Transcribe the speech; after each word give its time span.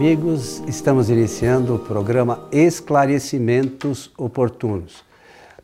amigos, 0.00 0.62
estamos 0.66 1.10
iniciando 1.10 1.74
o 1.74 1.78
programa 1.78 2.48
Esclarecimentos 2.50 4.10
Oportunos. 4.16 5.04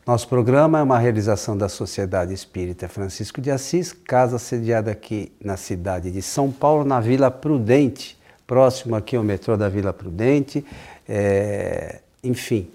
Nosso 0.06 0.28
programa 0.28 0.78
é 0.78 0.82
uma 0.82 0.98
realização 0.98 1.56
da 1.56 1.70
Sociedade 1.70 2.34
Espírita 2.34 2.87
Francisco 2.87 3.40
de 3.40 3.51
Assis, 3.51 3.94
casa 3.94 4.38
sediada 4.38 4.90
aqui 4.90 5.33
na 5.42 5.56
cidade 5.56 6.10
de 6.10 6.20
São 6.20 6.52
Paulo, 6.52 6.84
na 6.84 7.01
Vila 7.01 7.30
Prudente, 7.30 8.19
próximo 8.46 8.94
aqui 8.94 9.16
ao 9.16 9.24
metrô 9.24 9.56
da 9.56 9.70
Vila 9.70 9.94
Prudente. 9.94 10.62
É, 11.08 12.00
enfim, 12.22 12.68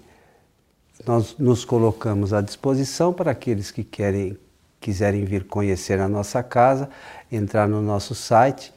nós 1.06 1.36
nos 1.38 1.64
colocamos 1.64 2.32
à 2.32 2.40
disposição 2.40 3.12
para 3.12 3.30
aqueles 3.30 3.70
que 3.70 3.84
querem, 3.84 4.36
quiserem 4.80 5.24
vir 5.24 5.44
conhecer 5.44 6.00
a 6.00 6.08
nossa 6.08 6.42
casa, 6.42 6.90
entrar 7.30 7.68
no 7.68 7.80
nosso 7.80 8.16
site 8.16 8.74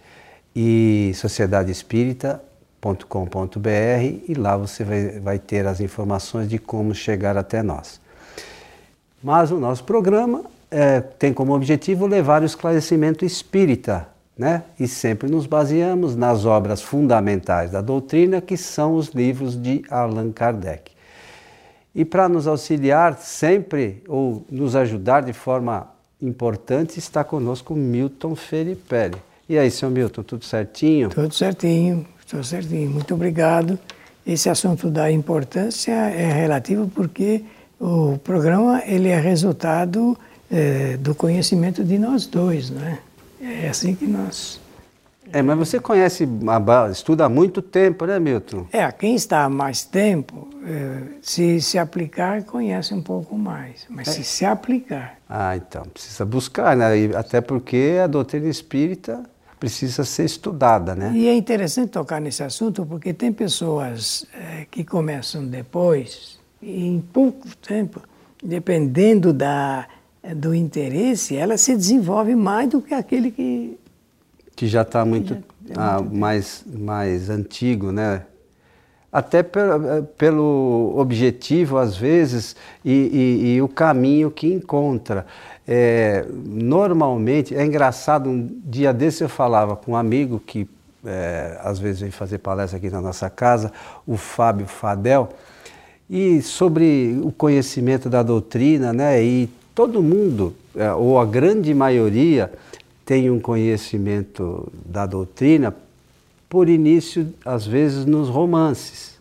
e 0.55 1.13
Sociedade 1.15 1.71
Espírita 1.71 2.43
www.radiocultura.com.br 2.85 4.23
e 4.27 4.33
lá 4.35 4.55
você 4.55 4.83
vai, 4.83 5.19
vai 5.19 5.39
ter 5.39 5.65
as 5.65 5.81
informações 5.81 6.47
de 6.47 6.59
como 6.59 6.93
chegar 6.93 7.35
até 7.37 7.63
nós. 7.63 7.99
Mas 9.23 9.51
o 9.51 9.59
nosso 9.59 9.83
programa 9.83 10.43
é, 10.69 11.01
tem 11.01 11.33
como 11.33 11.55
objetivo 11.55 12.05
levar 12.05 12.43
o 12.43 12.45
esclarecimento 12.45 13.25
espírita, 13.25 14.07
né? 14.37 14.63
E 14.79 14.87
sempre 14.87 15.29
nos 15.29 15.47
baseamos 15.47 16.15
nas 16.15 16.45
obras 16.45 16.81
fundamentais 16.81 17.71
da 17.71 17.81
doutrina, 17.81 18.41
que 18.41 18.55
são 18.55 18.95
os 18.95 19.09
livros 19.09 19.59
de 19.59 19.83
Allan 19.89 20.31
Kardec. 20.31 20.91
E 21.93 22.03
para 22.03 22.27
nos 22.27 22.45
auxiliar 22.45 23.17
sempre, 23.17 24.03
ou 24.07 24.45
nos 24.51 24.75
ajudar 24.75 25.21
de 25.21 25.31
forma 25.31 25.89
importante, 26.21 26.99
está 26.99 27.23
conosco 27.23 27.73
Milton 27.73 28.35
Felipe. 28.35 29.11
E 29.47 29.57
aí, 29.57 29.71
seu 29.71 29.89
Milton, 29.89 30.23
tudo 30.23 30.43
certinho? 30.43 31.09
Tudo 31.09 31.33
certinho. 31.33 32.05
Estou 32.25 32.43
certinho, 32.43 32.89
muito 32.89 33.13
obrigado. 33.13 33.77
Esse 34.25 34.49
assunto 34.49 34.89
da 34.89 35.11
importância 35.11 35.91
é 35.91 36.33
relativo 36.33 36.89
porque 36.89 37.45
o 37.79 38.17
programa 38.17 38.81
ele 38.83 39.09
é 39.09 39.19
resultado 39.19 40.17
é, 40.49 40.97
do 40.97 41.13
conhecimento 41.13 41.83
de 41.83 41.99
nós 41.99 42.25
dois, 42.25 42.71
não 42.71 42.81
é? 42.83 42.97
É 43.39 43.69
assim 43.69 43.93
que 43.93 44.07
nós. 44.07 44.59
É, 45.31 45.41
mas 45.43 45.55
você 45.55 45.79
conhece, 45.79 46.27
estuda 46.91 47.25
há 47.25 47.29
muito 47.29 47.61
tempo, 47.61 48.05
né, 48.05 48.19
Milton? 48.19 48.65
É, 48.71 48.91
quem 48.91 49.13
está 49.13 49.43
há 49.43 49.49
mais 49.49 49.83
tempo, 49.83 50.47
é, 50.65 51.01
se 51.21 51.61
se 51.61 51.77
aplicar, 51.77 52.43
conhece 52.43 52.93
um 52.93 53.01
pouco 53.01 53.37
mais. 53.37 53.85
Mas 53.87 54.07
é. 54.07 54.11
se 54.11 54.23
se 54.23 54.45
aplicar. 54.45 55.17
Ah, 55.29 55.55
então, 55.55 55.83
precisa 55.83 56.25
buscar, 56.25 56.75
né? 56.75 56.87
Até 57.15 57.39
porque 57.39 57.99
a 58.03 58.07
doutrina 58.07 58.47
espírita 58.47 59.23
precisa 59.65 60.03
ser 60.03 60.25
estudada, 60.25 60.93
né? 60.93 61.11
E 61.15 61.27
é 61.27 61.33
interessante 61.33 61.89
tocar 61.89 62.21
nesse 62.21 62.43
assunto 62.43 62.85
porque 62.85 63.11
tem 63.11 63.33
pessoas 63.33 64.27
é, 64.31 64.67
que 64.69 64.83
começam 64.83 65.43
depois 65.43 66.37
e 66.61 66.85
em 66.85 67.01
pouco 67.01 67.47
tempo, 67.57 67.99
dependendo 68.43 69.33
da 69.33 69.87
do 70.35 70.53
interesse, 70.55 71.35
ela 71.35 71.57
se 71.57 71.75
desenvolve 71.75 72.35
mais 72.35 72.69
do 72.69 72.79
que 72.79 72.93
aquele 72.93 73.31
que 73.31 73.77
que 74.55 74.67
já 74.67 74.83
está 74.83 75.03
muito, 75.03 75.33
é 75.33 75.39
ah, 75.75 75.99
mais 75.99 76.63
mais 76.67 77.31
antigo, 77.31 77.91
né? 77.91 78.21
Até 79.11 79.41
pelo, 79.41 80.03
pelo 80.15 80.93
objetivo 80.95 81.79
às 81.79 81.97
vezes 81.97 82.55
e, 82.83 82.91
e, 82.91 83.55
e 83.55 83.61
o 83.63 83.67
caminho 83.67 84.29
que 84.29 84.45
encontra. 84.45 85.25
É, 85.67 86.25
normalmente, 86.45 87.55
é 87.55 87.65
engraçado, 87.65 88.29
um 88.29 88.47
dia 88.63 88.93
desse 88.93 89.23
eu 89.23 89.29
falava 89.29 89.75
com 89.75 89.93
um 89.93 89.95
amigo 89.95 90.39
que 90.39 90.67
é, 91.05 91.59
às 91.63 91.79
vezes 91.79 92.01
vem 92.01 92.11
fazer 92.11 92.39
palestra 92.39 92.77
aqui 92.77 92.89
na 92.89 93.01
nossa 93.01 93.29
casa, 93.29 93.71
o 94.05 94.17
Fábio 94.17 94.67
Fadel, 94.67 95.29
e 96.09 96.41
sobre 96.41 97.19
o 97.23 97.31
conhecimento 97.31 98.09
da 98.09 98.21
doutrina, 98.21 98.93
né? 98.93 99.23
E 99.23 99.49
todo 99.73 100.01
mundo, 100.01 100.55
é, 100.75 100.91
ou 100.93 101.19
a 101.19 101.25
grande 101.25 101.73
maioria, 101.73 102.51
tem 103.05 103.29
um 103.29 103.39
conhecimento 103.39 104.71
da 104.85 105.05
doutrina 105.05 105.75
por 106.49 106.69
início, 106.69 107.33
às 107.43 107.65
vezes, 107.65 108.05
nos 108.05 108.29
romances. 108.29 109.15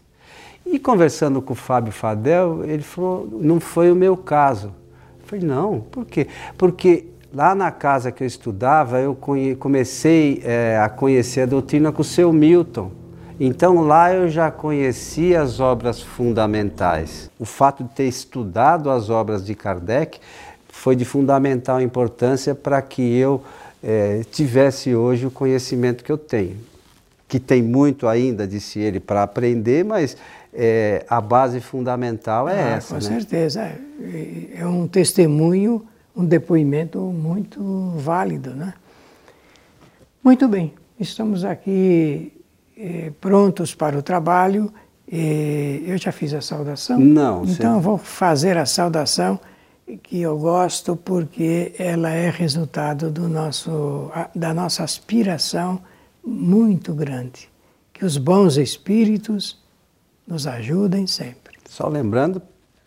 E 0.67 0.79
conversando 0.79 1.43
com 1.43 1.53
o 1.53 1.57
Fábio 1.57 1.93
Fadel, 1.93 2.65
ele 2.65 2.83
falou: 2.83 3.29
não 3.41 3.61
foi 3.61 3.91
o 3.91 3.97
meu 3.97 4.17
caso. 4.17 4.73
Falei, 5.27 5.45
não, 5.45 5.81
por 5.81 6.05
quê? 6.05 6.27
Porque 6.57 7.07
lá 7.33 7.55
na 7.55 7.71
casa 7.71 8.13
que 8.13 8.23
eu 8.23 8.27
estudava, 8.27 9.01
eu 9.01 9.17
comecei 9.59 10.41
é, 10.45 10.79
a 10.79 10.89
conhecer 10.89 11.43
a 11.43 11.47
doutrina 11.47 11.91
com 11.91 12.03
o 12.03 12.05
seu 12.05 12.33
Milton. 12.33 12.91
Então 13.39 13.81
lá 13.81 14.13
eu 14.15 14.29
já 14.29 14.51
conhecia 14.51 15.43
as 15.43 15.59
obras 15.59 16.01
fundamentais. 16.01 17.29
O 17.39 17.45
fato 17.45 17.83
de 17.83 17.91
ter 17.91 18.05
estudado 18.05 18.89
as 18.89 19.11
obras 19.11 19.45
de 19.45 19.55
Kardec 19.57 20.21
foi 20.69 20.95
de 20.95 21.05
fundamental 21.05 21.81
importância 21.81 22.55
para 22.55 22.81
que 22.81 23.03
eu 23.17 23.43
é, 23.83 24.23
tivesse 24.31 24.95
hoje 24.95 25.27
o 25.27 25.31
conhecimento 25.31 26.05
que 26.05 26.13
eu 26.13 26.19
tenho. 26.19 26.57
Que 27.27 27.41
tem 27.41 27.61
muito 27.63 28.07
ainda, 28.07 28.47
disse 28.47 28.79
ele, 28.79 29.01
para 29.01 29.25
aprender, 29.25 29.85
mas 29.85 30.17
é, 30.55 31.05
a 31.09 31.21
base 31.21 31.61
fundamental 31.61 32.49
é 32.49 32.63
ah, 32.63 32.77
essa. 32.77 32.95
Com 32.95 32.95
né? 32.95 33.01
certeza. 33.01 33.63
É, 33.63 34.61
é 34.61 34.67
um 34.67 34.87
testemunho, 34.87 35.85
um 36.17 36.25
depoimento 36.25 37.01
muito 37.01 37.93
válido. 37.97 38.51
Né? 38.55 38.73
Muito 40.23 40.47
bem, 40.47 40.73
estamos 40.99 41.45
aqui 41.45 42.33
é, 42.79 43.11
prontos 43.21 43.75
para 43.75 43.99
o 43.99 44.03
trabalho. 44.03 44.73
eu 45.11 45.99
já 45.99 46.13
fiz 46.13 46.33
a 46.33 46.41
saudação? 46.41 47.01
Não. 47.01 47.45
Então 47.45 47.75
eu 47.75 47.81
vou 47.81 47.99
fazer 47.99 48.57
a 48.57 48.65
saudação 48.65 49.41
que 50.03 50.21
eu 50.21 50.39
gosto 50.39 50.97
porque 50.97 51.75
ela 51.79 52.11
é 52.11 52.31
resultado 52.31 53.11
do 53.11 53.29
nosso, 53.29 54.11
da 54.35 54.55
nossa 54.55 54.85
aspiração 54.85 55.81
muito 56.25 56.95
grande. 56.95 57.51
Que 57.93 58.05
os 58.05 58.17
bons 58.17 58.57
espíritos 58.57 59.63
nos 60.27 60.47
ajudem 60.47 61.07
sempre. 61.07 61.55
Só 61.69 61.89
lembrando 61.89 62.41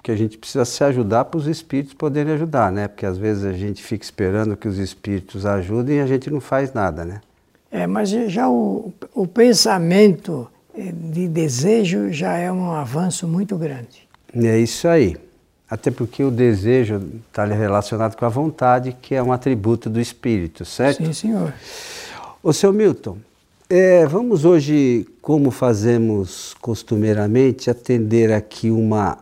que 0.04 0.12
a 0.12 0.16
gente 0.16 0.38
precisa 0.38 0.64
se 0.64 0.84
ajudar 0.84 1.26
para 1.26 1.38
os 1.38 1.48
espíritos 1.48 1.94
poderem 1.94 2.34
ajudar, 2.34 2.72
né? 2.72 2.88
Porque 2.88 3.06
às 3.06 3.18
vezes 3.18 3.44
a 3.44 3.54
gente 3.54 3.84
fica 3.84 4.04
esperando 4.04 4.56
que 4.56 4.68
os 4.68 4.78
espíritos 4.78 5.46
ajudem 5.46 5.98
e 5.98 6.00
a 6.00 6.08
gente 6.08 6.30
não 6.30 6.40
faz 6.40 6.74
nada, 6.74 7.04
né? 7.04 7.22
É, 7.70 7.86
mas 7.86 8.10
já 8.10 8.50
o, 8.50 8.94
o 9.14 9.28
pensamento 9.28 10.50
eh, 10.74 10.92
de 10.94 11.28
desejo 11.28 12.12
já 12.12 12.38
é 12.38 12.52
um 12.52 12.72
avanço 12.72 13.28
muito 13.28 13.58
grande. 13.58 14.08
É 14.34 14.58
isso 14.58 14.88
aí. 14.88 15.18
Até 15.70 15.92
porque 15.92 16.24
o 16.24 16.32
desejo 16.32 17.02
está 17.28 17.44
relacionado 17.44 18.16
com 18.16 18.24
a 18.24 18.30
vontade, 18.30 18.96
que 19.02 19.14
é 19.14 19.22
um 19.22 19.34
atributo 19.34 19.90
do 19.90 20.00
espírito, 20.00 20.64
certo? 20.64 21.04
Sim, 21.04 21.12
senhor. 21.12 21.54
Ô, 22.42 22.54
seu 22.54 22.72
Milton, 22.72 23.18
é, 23.70 24.06
vamos 24.06 24.46
hoje, 24.46 25.06
como 25.22 25.52
fazemos 25.52 26.56
costumeiramente, 26.62 27.70
atender 27.70 28.32
aqui 28.32 28.72
uma 28.72 29.18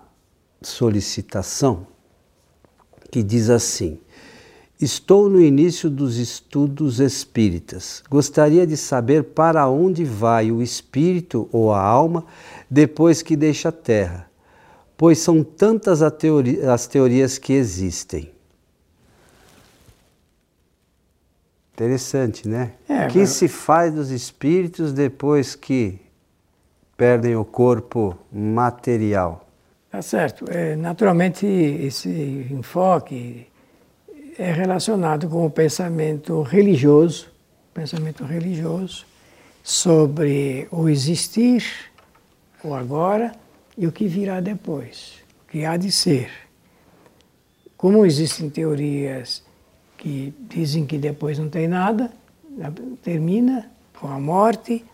solicitação 0.61 1.87
que 3.09 3.23
diz 3.23 3.49
assim: 3.49 3.97
Estou 4.79 5.29
no 5.29 5.41
início 5.41 5.89
dos 5.89 6.17
estudos 6.17 6.99
espíritas. 6.99 8.03
Gostaria 8.07 8.67
de 8.67 8.77
saber 8.77 9.23
para 9.23 9.67
onde 9.67 10.03
vai 10.03 10.51
o 10.51 10.61
espírito 10.61 11.49
ou 11.51 11.73
a 11.73 11.81
alma 11.81 12.23
depois 12.69 13.23
que 13.23 13.35
deixa 13.35 13.69
a 13.69 13.71
terra, 13.71 14.29
pois 14.95 15.17
são 15.17 15.43
tantas 15.43 16.03
as 16.03 16.85
teorias 16.85 17.39
que 17.39 17.53
existem. 17.53 18.34
Interessante, 21.75 22.47
né? 22.47 22.71
É, 22.87 23.05
o 23.05 23.09
que 23.09 23.19
mas... 23.19 23.29
se 23.31 23.49
faz 23.49 23.93
dos 23.93 24.09
espíritos 24.09 24.93
depois 24.93 25.55
que 25.55 25.99
perdem 26.95 27.35
o 27.35 27.43
corpo 27.43 28.17
material? 28.31 29.45
Tá 29.91 30.01
certo. 30.01 30.45
É, 30.49 30.73
naturalmente, 30.77 31.45
esse 31.45 32.47
enfoque 32.49 33.47
é 34.39 34.53
relacionado 34.53 35.27
com 35.27 35.45
o 35.45 35.49
pensamento 35.49 36.41
religioso, 36.41 37.27
pensamento 37.73 38.23
religioso 38.23 39.05
sobre 39.61 40.69
o 40.71 40.87
existir, 40.87 41.65
o 42.63 42.73
agora 42.73 43.33
e 43.77 43.85
o 43.85 43.91
que 43.91 44.07
virá 44.07 44.39
depois, 44.39 45.15
o 45.43 45.51
que 45.51 45.65
há 45.65 45.75
de 45.75 45.91
ser. 45.91 46.29
Como 47.75 48.05
existem 48.05 48.49
teorias 48.49 49.43
que 50.05 50.31
dizem 50.47 50.85
que 50.85 50.99
depois 50.99 51.39
não 51.39 51.49
tem 51.49 51.67
nada, 51.67 52.11
termina 53.01 53.71
com 53.99 54.07
a 54.07 54.19
morte, 54.19 54.85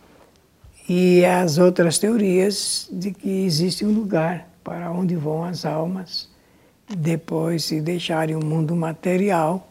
e 0.88 1.26
as 1.26 1.58
outras 1.58 2.00
teorias 2.00 2.88
de 2.90 3.12
que 3.12 3.44
existe 3.44 3.86
um 3.86 3.92
lugar 3.92 4.48
para 4.64 4.90
onde 4.90 5.18
vão 5.18 5.44
as 5.44 5.66
almas 5.66 6.30
depois 6.88 7.68
de 7.68 7.82
deixarem 7.82 8.38
o 8.38 8.46
mundo 8.46 8.74
material. 8.74 9.70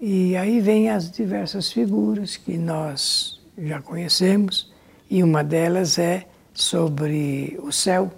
E 0.00 0.36
aí 0.36 0.60
vem 0.60 0.90
as 0.90 1.10
diversas 1.10 1.72
figuras 1.72 2.36
que 2.36 2.56
nós 2.56 3.40
já 3.58 3.82
conhecemos 3.82 4.72
E 5.10 5.24
uma 5.24 5.42
delas 5.42 5.98
é 5.98 6.24
sobre 6.54 7.58
o 7.60 7.72
céu. 7.72 8.12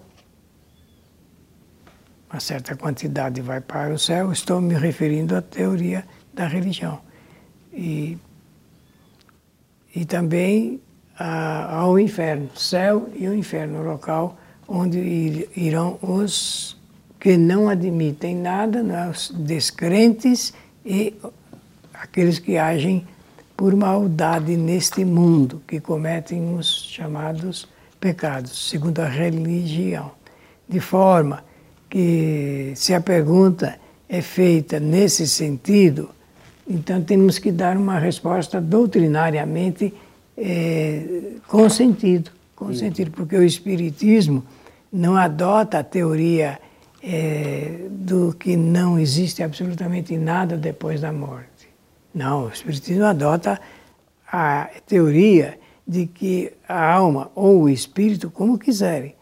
Uma 2.31 2.39
certa 2.39 2.77
quantidade 2.77 3.41
vai 3.41 3.63
para 3.63 3.95
o 3.95 3.99
céu. 3.99 4.31
Estou 4.31 4.61
me 4.61 4.75
referindo 4.75 5.35
à 5.35 5.41
teoria 5.41 6.05
da 6.35 6.47
religião. 6.47 6.99
E, 7.73 8.19
e 9.95 10.05
também 10.05 10.81
a, 11.19 11.77
ao 11.81 11.99
inferno, 11.99 12.51
céu 12.55 13.09
e 13.15 13.27
o 13.29 13.35
inferno, 13.35 13.81
o 13.81 13.85
local 13.85 14.37
onde 14.67 15.49
irão 15.57 15.99
os 16.03 16.77
que 17.21 17.37
não 17.37 17.69
admitem 17.69 18.37
nada, 18.37 18.83
né, 18.83 19.09
os 19.09 19.31
descrentes 19.31 20.53
e 20.85 21.15
aqueles 21.95 22.39
que 22.39 22.59
agem 22.59 23.07
por 23.57 23.75
maldade 23.75 24.57
neste 24.57 25.05
mundo, 25.05 25.63
que 25.67 25.81
cometem 25.81 26.55
os 26.55 26.67
chamados 26.67 27.67
pecados, 27.99 28.69
segundo 28.69 29.01
a 29.01 29.09
religião. 29.09 30.11
De 30.69 30.81
forma 30.81 31.43
que, 31.89 32.73
se 32.77 32.93
a 32.93 33.01
pergunta 33.01 33.79
é 34.09 34.21
feita 34.21 34.79
nesse 34.79 35.27
sentido, 35.27 36.11
então 36.69 37.03
temos 37.03 37.39
que 37.39 37.53
dar 37.53 37.77
uma 37.77 37.99
resposta 37.99 38.61
doutrinariamente 38.61 39.93
é, 40.37 41.33
com 41.47 41.69
sentido, 41.69 42.31
com 42.57 42.73
sentido, 42.75 43.11
porque 43.11 43.37
o 43.37 43.43
Espiritismo 43.43 44.45
não 44.93 45.17
adota 45.17 45.79
a 45.79 45.85
teoria 45.85 46.59
é, 47.03 47.87
do 47.91 48.35
que 48.35 48.57
não 48.57 48.99
existe 48.99 49.43
absolutamente 49.43 50.17
nada 50.17 50.57
depois 50.57 51.01
da 51.01 51.13
morte. 51.13 51.69
Não, 52.15 52.47
o 52.47 52.49
Espiritismo 52.49 53.05
adota 53.05 53.61
a 54.27 54.71
teoria 54.87 55.59
de 55.87 56.07
que 56.07 56.53
a 56.67 56.93
alma 56.93 57.31
ou 57.35 57.63
o 57.63 57.69
espírito, 57.69 58.31
como 58.31 58.59
quiserem, 58.59 59.15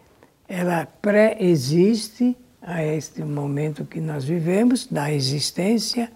ela 0.49 0.87
pré-existe 0.87 2.37
a 2.61 2.85
este 2.85 3.23
momento 3.23 3.85
que 3.85 4.01
nós 4.01 4.25
vivemos, 4.25 4.87
da 4.87 5.13
existência, 5.13 6.11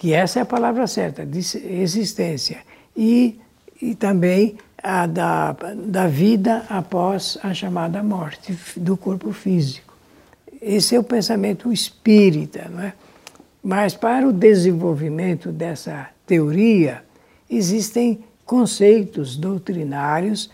que 0.00 0.14
essa 0.14 0.38
é 0.38 0.42
a 0.42 0.46
palavra 0.46 0.86
certa, 0.86 1.26
de 1.26 1.40
existência, 1.62 2.60
e, 2.96 3.38
e 3.82 3.94
também 3.94 4.56
a 4.82 5.06
da, 5.06 5.52
da 5.52 6.06
vida 6.06 6.64
após 6.70 7.36
a 7.42 7.52
chamada 7.52 8.02
morte 8.02 8.58
do 8.78 8.96
corpo 8.96 9.30
físico. 9.30 9.94
Esse 10.62 10.96
é 10.96 10.98
o 10.98 11.04
pensamento 11.04 11.70
espírita, 11.70 12.66
não 12.70 12.82
é? 12.82 12.94
Mas 13.62 13.94
para 13.94 14.26
o 14.26 14.32
desenvolvimento 14.32 15.52
dessa 15.52 16.08
teoria, 16.26 17.02
existem 17.50 18.24
conceitos 18.46 19.36
doutrinários 19.36 20.50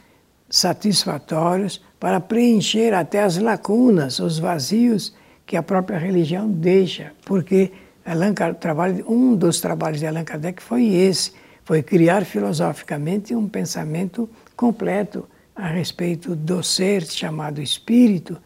satisfatórios 0.51 1.81
para 2.01 2.19
preencher 2.19 2.93
até 2.93 3.23
as 3.23 3.39
lacunas, 3.39 4.19
os 4.19 4.41
vazios 4.41 5.15
que 5.47 5.57
a 5.57 5.63
própria 5.63 5.99
religião 5.99 6.51
deixa, 6.51 7.13
porque 7.25 7.71
Allan 8.07 8.35
Kardec, 8.35 9.05
um 9.09 9.35
dos 9.35 9.61
trabalhos 9.61 9.99
de 9.99 10.07
Allan 10.07 10.25
Kardec 10.25 10.63
foi 10.63 10.87
esse, 10.87 11.33
foi 11.65 11.83
criar 11.83 12.25
filosoficamente 12.25 13.35
um 13.35 13.49
pensamento 13.49 14.31
completo 14.55 15.29
a 15.55 15.67
respeito 15.67 16.37
do 16.37 16.63
ser 16.63 17.05
chamado 17.05 17.61
espírito 17.61 18.39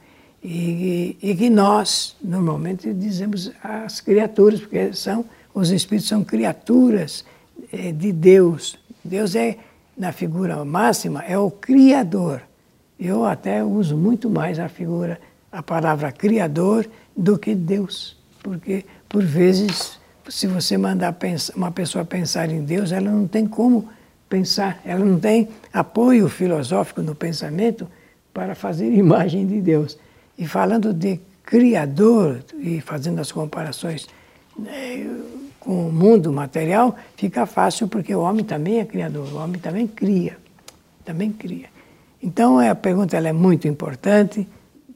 e, 0.43 1.19
e, 1.21 1.35
que 1.35 1.51
nós, 1.51 2.17
normalmente, 2.23 2.95
dizemos 2.95 3.53
as 3.63 4.01
criaturas, 4.01 4.61
porque 4.61 4.95
são, 4.95 5.25
os 5.53 5.71
espíritos 5.71 6.09
são 6.09 6.25
criaturas 6.25 7.25
é, 7.71 7.93
de 7.93 8.11
Deus. 8.11 8.79
Deus 9.05 9.35
é, 9.35 9.59
na 9.97 10.13
figura 10.13 10.65
máxima, 10.65 11.23
é 11.25 11.37
o 11.37 11.51
Criador. 11.51 12.41
Eu 12.99 13.27
até 13.27 13.63
uso 13.63 13.97
muito 13.97 14.31
mais 14.31 14.59
a 14.59 14.69
figura, 14.69 15.21
a 15.53 15.63
palavra 15.63 16.11
Criador, 16.11 16.89
do 17.15 17.37
que 17.37 17.55
Deus. 17.55 18.17
Porque, 18.43 18.87
por 19.11 19.25
vezes, 19.25 19.99
se 20.29 20.47
você 20.47 20.79
mandar 20.79 21.17
uma 21.57 21.73
pessoa 21.73 22.05
pensar 22.05 22.49
em 22.49 22.63
Deus, 22.63 22.93
ela 22.93 23.11
não 23.11 23.27
tem 23.27 23.45
como 23.45 23.89
pensar, 24.29 24.81
ela 24.85 25.05
não 25.05 25.19
tem 25.19 25.49
apoio 25.73 26.29
filosófico 26.29 27.03
no 27.03 27.13
pensamento 27.13 27.89
para 28.33 28.55
fazer 28.55 28.87
imagem 28.95 29.47
de 29.49 29.61
Deus. 29.61 29.99
E 30.39 30.47
falando 30.47 30.95
de 30.95 31.21
Criador 31.45 32.45
e 32.61 32.81
fazendo 32.81 33.21
as 33.21 33.33
comparações 33.33 34.07
né, 34.57 35.05
com 35.59 35.89
o 35.89 35.93
mundo 35.93 36.33
material, 36.33 36.97
fica 37.17 37.45
fácil 37.47 37.89
porque 37.89 38.15
o 38.15 38.21
homem 38.21 38.45
também 38.45 38.79
é 38.79 38.85
criador, 38.85 39.27
o 39.33 39.37
homem 39.39 39.61
também 39.61 39.89
cria, 39.89 40.39
também 41.05 41.33
cria. 41.33 41.67
Então 42.23 42.61
a 42.61 42.77
pergunta 42.77 43.17
é 43.17 43.33
muito 43.33 43.67
importante 43.67 44.47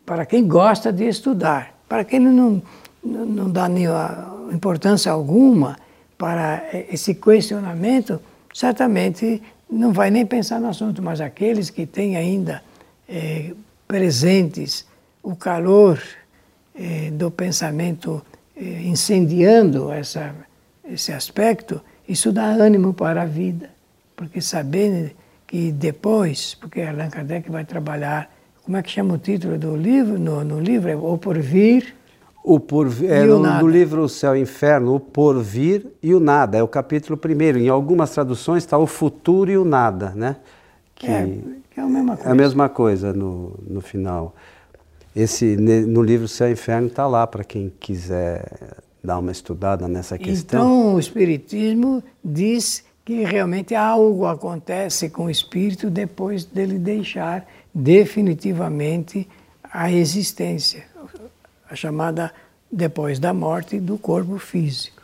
para 0.06 0.24
quem 0.24 0.46
gosta 0.46 0.92
de 0.92 1.08
estudar, 1.08 1.74
para 1.88 2.04
quem 2.04 2.20
não, 2.20 2.62
não 3.04 3.50
dá 3.50 3.68
importância 4.52 5.12
alguma 5.12 5.76
para 6.16 6.64
esse 6.90 7.14
questionamento, 7.14 8.20
certamente 8.52 9.42
não 9.70 9.92
vai 9.92 10.10
nem 10.10 10.24
pensar 10.24 10.60
no 10.60 10.68
assunto, 10.68 11.02
mas 11.02 11.20
aqueles 11.20 11.70
que 11.70 11.86
têm 11.86 12.16
ainda 12.16 12.62
é, 13.08 13.52
presentes 13.86 14.86
o 15.22 15.34
calor 15.34 16.00
eh, 16.74 17.10
do 17.12 17.30
pensamento 17.30 18.22
eh, 18.56 18.82
incendiando 18.82 19.90
essa, 19.90 20.34
esse 20.84 21.12
aspecto, 21.12 21.80
isso 22.08 22.30
dá 22.30 22.46
ânimo 22.46 22.92
para 22.92 23.22
a 23.22 23.24
vida. 23.24 23.70
Porque 24.14 24.40
sabendo 24.40 25.10
que 25.46 25.72
depois, 25.72 26.54
porque 26.54 26.82
Allan 26.82 27.08
Kardec 27.08 27.50
vai 27.50 27.64
trabalhar, 27.64 28.30
como 28.64 28.76
é 28.76 28.82
que 28.82 28.90
chama 28.90 29.14
o 29.14 29.18
título 29.18 29.58
do 29.58 29.76
livro? 29.76 30.18
No, 30.18 30.44
no 30.44 30.60
livro 30.60 30.90
é 30.90 30.96
O 30.96 31.16
Porvir. 31.16 31.94
O 32.46 32.60
porvir, 32.60 33.10
é, 33.10 33.24
no, 33.24 33.40
no, 33.40 33.66
livro 33.66 34.02
O 34.02 34.08
Céu 34.08 34.36
e 34.36 34.40
o 34.40 34.42
Inferno, 34.42 34.94
o 34.94 35.00
porvir 35.00 35.86
e 36.02 36.14
o 36.14 36.20
nada, 36.20 36.58
é 36.58 36.62
o 36.62 36.68
capítulo 36.68 37.16
primeiro. 37.16 37.58
Em 37.58 37.70
algumas 37.70 38.10
traduções 38.10 38.62
está 38.62 38.76
o 38.76 38.86
futuro 38.86 39.50
e 39.50 39.56
o 39.56 39.64
nada, 39.64 40.10
né? 40.10 40.36
Que 40.94 41.06
é, 41.06 41.38
é 41.74 41.80
a 41.80 41.86
mesma 41.86 42.16
coisa. 42.16 42.28
É 42.28 42.32
a 42.32 42.34
mesma 42.34 42.68
coisa 42.68 43.12
no, 43.14 43.58
no 43.66 43.80
final. 43.80 44.34
Esse, 45.16 45.56
no 45.56 46.02
livro 46.02 46.28
Céu 46.28 46.50
e 46.50 46.52
Inferno 46.52 46.88
está 46.88 47.06
lá 47.06 47.26
para 47.26 47.42
quem 47.42 47.72
quiser 47.80 48.44
dar 49.02 49.18
uma 49.18 49.32
estudada 49.32 49.88
nessa 49.88 50.18
questão. 50.18 50.60
Então, 50.60 50.94
o 50.96 51.00
Espiritismo 51.00 52.04
diz 52.22 52.84
que 53.04 53.24
realmente 53.24 53.74
algo 53.74 54.26
acontece 54.26 55.08
com 55.08 55.26
o 55.26 55.30
espírito 55.30 55.88
depois 55.88 56.44
dele 56.44 56.78
deixar 56.78 57.46
definitivamente 57.74 59.26
a 59.62 59.90
existência, 59.90 60.84
a 61.74 61.76
chamada 61.76 62.32
depois 62.70 63.18
da 63.18 63.34
morte 63.34 63.78
do 63.78 63.98
corpo 63.98 64.38
físico. 64.38 65.02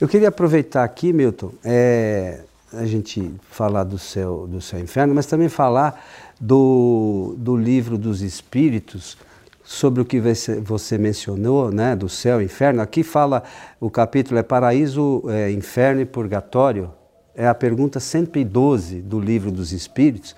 Eu 0.00 0.08
queria 0.08 0.28
aproveitar 0.28 0.84
aqui, 0.84 1.12
Milton, 1.12 1.52
é, 1.62 2.40
a 2.72 2.86
gente 2.86 3.34
falar 3.50 3.84
do 3.84 3.98
céu, 3.98 4.46
do 4.46 4.60
céu 4.60 4.78
e 4.78 4.82
inferno, 4.82 5.14
mas 5.14 5.26
também 5.26 5.48
falar 5.48 6.02
do, 6.40 7.34
do 7.36 7.56
livro 7.56 7.98
dos 7.98 8.22
Espíritos, 8.22 9.18
sobre 9.64 10.00
o 10.00 10.04
que 10.04 10.18
você 10.18 10.96
mencionou, 10.96 11.70
né, 11.70 11.94
do 11.94 12.08
céu 12.08 12.40
e 12.40 12.46
inferno. 12.46 12.80
Aqui 12.80 13.02
fala, 13.02 13.42
o 13.78 13.90
capítulo 13.90 14.38
é 14.38 14.42
Paraíso, 14.42 15.22
é, 15.28 15.50
Inferno 15.50 16.00
e 16.00 16.06
Purgatório. 16.06 16.90
É 17.34 17.46
a 17.46 17.54
pergunta 17.54 18.00
112 18.00 19.02
do 19.02 19.20
Livro 19.20 19.50
dos 19.50 19.72
Espíritos, 19.72 20.34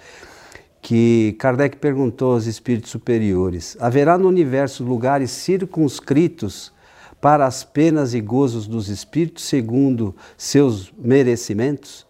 que 0.82 1.36
Kardec 1.38 1.76
perguntou 1.76 2.32
aos 2.32 2.46
espíritos 2.46 2.90
superiores: 2.90 3.76
haverá 3.80 4.16
no 4.16 4.28
universo 4.28 4.84
lugares 4.84 5.30
circunscritos 5.30 6.72
para 7.20 7.46
as 7.46 7.62
penas 7.62 8.14
e 8.14 8.20
gozos 8.20 8.66
dos 8.66 8.88
espíritos 8.88 9.44
segundo 9.44 10.14
seus 10.36 10.92
merecimentos? 10.98 12.06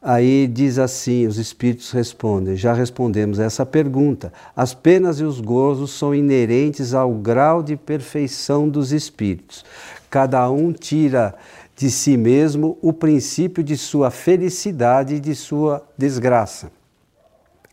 Aí 0.00 0.46
diz 0.46 0.78
assim: 0.78 1.26
os 1.26 1.36
espíritos 1.36 1.90
respondem, 1.90 2.56
já 2.56 2.72
respondemos 2.72 3.38
essa 3.38 3.66
pergunta. 3.66 4.32
As 4.54 4.72
penas 4.72 5.18
e 5.18 5.24
os 5.24 5.40
gozos 5.40 5.90
são 5.90 6.14
inerentes 6.14 6.94
ao 6.94 7.12
grau 7.12 7.62
de 7.62 7.76
perfeição 7.76 8.68
dos 8.68 8.92
espíritos. 8.92 9.64
Cada 10.08 10.48
um 10.48 10.72
tira 10.72 11.34
de 11.76 11.90
si 11.90 12.16
mesmo 12.16 12.78
o 12.80 12.92
princípio 12.92 13.62
de 13.62 13.76
sua 13.76 14.10
felicidade 14.10 15.16
e 15.16 15.20
de 15.20 15.34
sua 15.34 15.84
desgraça. 15.98 16.70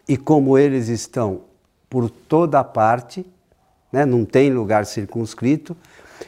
E 0.07 0.17
como 0.17 0.57
eles 0.57 0.87
estão 0.89 1.41
por 1.89 2.09
toda 2.09 2.63
parte, 2.63 3.25
né, 3.91 4.05
não 4.05 4.25
tem 4.25 4.51
lugar 4.51 4.85
circunscrito, 4.85 5.77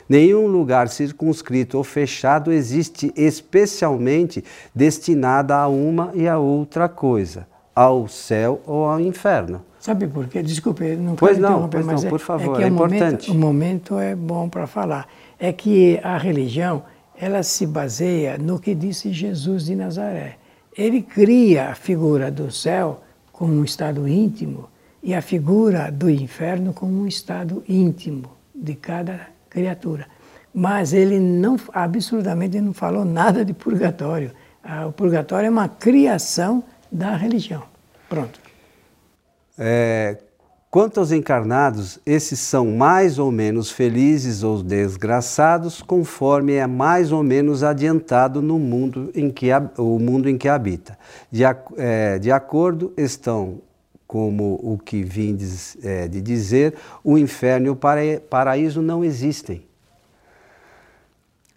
Nenhum 0.08 0.48
lugar 0.48 0.88
circunscrito 0.90 1.78
ou 1.78 1.84
fechado 1.84 2.52
existe 2.52 3.12
especialmente 3.16 4.44
destinada 4.74 5.56
a 5.56 5.68
uma 5.68 6.12
e 6.14 6.28
a 6.28 6.38
outra 6.38 6.88
coisa, 6.88 7.48
ao 7.74 8.08
céu 8.08 8.62
ou 8.66 8.86
ao 8.86 9.00
inferno. 9.00 9.62
Sabe 9.80 10.08
por 10.08 10.28
quê? 10.28 10.42
Desculpe, 10.42 10.96
não 10.96 11.16
pois 11.16 11.38
não, 11.38 11.70
pois 11.70 11.86
mas 11.86 12.04
não, 12.04 12.10
por 12.10 12.20
favor, 12.20 12.60
é, 12.60 12.64
é, 12.64 12.66
é 12.66 12.70
importante. 12.70 13.30
Momento, 13.30 13.32
o 13.32 13.36
momento 13.36 14.00
é 14.00 14.16
bom 14.16 14.50
para 14.50 14.68
falar. 14.68 15.08
É 15.40 15.52
que 15.52 16.00
a 16.04 16.18
religião, 16.18 16.84
ela 17.20 17.44
se 17.44 17.66
baseia 17.66 18.38
no 18.38 18.60
que 18.60 18.74
disse 18.74 19.12
Jesus 19.12 19.66
de 19.66 19.76
Nazaré. 19.76 20.38
ele 20.78 21.02
cria 21.02 21.70
a 21.70 21.76
figura 21.76 22.30
do 22.30 22.52
céu 22.52 23.02
como 23.36 23.54
um 23.54 23.66
estado 23.66 24.08
íntimo 24.08 24.70
e 25.04 25.14
a 25.14 25.22
figura 25.22 25.92
do 25.92 26.10
inferno 26.10 26.74
como 26.74 27.02
um 27.02 27.06
estado 27.06 27.62
íntimo 27.68 28.32
de 28.56 28.76
cada 28.76 29.28
criatura. 29.50 30.08
Mas 30.54 30.94
ele 30.94 31.20
não, 31.20 31.60
absolutamente 31.74 32.62
não 32.62 32.74
falou 32.74 33.04
nada 33.04 33.44
de 33.44 33.54
purgatório. 33.54 34.32
O 34.88 34.94
purgatório 34.94 35.48
é 35.48 35.50
uma 35.50 35.68
criação 35.68 36.64
da 36.90 37.14
religião. 37.18 37.64
Pronto. 38.08 38.40
É, 39.58 40.18
quanto 40.76 41.00
aos 41.00 41.14
encarnados, 41.14 42.02
esses 42.06 42.38
são 42.38 42.70
mais 42.70 43.18
ou 43.18 43.32
menos 43.32 43.72
felizes 43.72 44.44
ou 44.44 44.62
desgraçados, 44.62 45.82
conforme 45.82 46.56
é 46.56 46.68
mais 46.68 47.14
ou 47.14 47.24
menos 47.24 47.64
adiantado 47.64 48.42
no 48.42 48.60
mundo 48.60 49.10
em 49.16 49.32
que, 49.32 49.48
o 49.78 49.98
mundo 49.98 50.28
em 50.28 50.38
que 50.38 50.50
habita. 50.50 51.00
De, 51.32 51.44
é, 51.78 52.20
de 52.20 52.30
acordo 52.30 52.92
estão 52.98 53.62
como 54.06 54.60
o 54.62 54.78
que 54.78 55.02
vim 55.02 55.34
de, 55.34 55.48
é, 55.82 56.10
de 56.10 56.20
dizer, 56.20 56.76
o 57.02 57.18
inferno 57.18 57.68
e 57.68 57.70
o 57.70 58.20
paraíso 58.30 58.82
não 58.82 59.02
existem. 59.02 59.66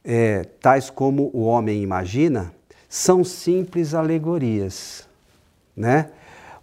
É, 0.04 0.44
tais 0.60 0.90
como 0.90 1.28
o 1.34 1.42
homem 1.42 1.82
imagina, 1.82 2.52
são 2.88 3.24
simples 3.24 3.94
alegorias, 3.94 5.08
né? 5.76 6.08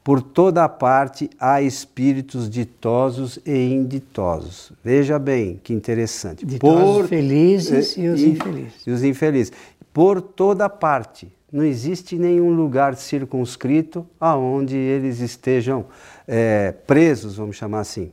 Por 0.05 0.21
toda 0.21 0.69
parte 0.69 1.27
há 1.39 1.63
espíritos 1.63 2.47
ditosos 2.47 3.39
e 3.43 3.73
inditosos. 3.73 4.71
Veja 4.83 5.17
bem 5.17 5.59
que 5.63 5.73
interessante. 5.73 6.45
Ditosos 6.45 6.83
Por, 6.83 7.07
felizes 7.07 7.97
e 7.97 8.07
os 8.07 8.21
e, 8.21 8.29
infelizes. 8.29 8.85
E 8.85 8.91
os 8.91 9.03
infelizes. 9.03 9.53
Por 9.91 10.21
toda 10.21 10.69
parte. 10.69 11.33
Não 11.51 11.63
existe 11.63 12.19
nenhum 12.19 12.53
lugar 12.53 12.95
circunscrito 12.95 14.05
aonde 14.19 14.77
eles 14.77 15.21
estejam 15.21 15.87
é, 16.27 16.71
presos, 16.71 17.37
vamos 17.37 17.55
chamar 17.55 17.79
assim. 17.79 18.11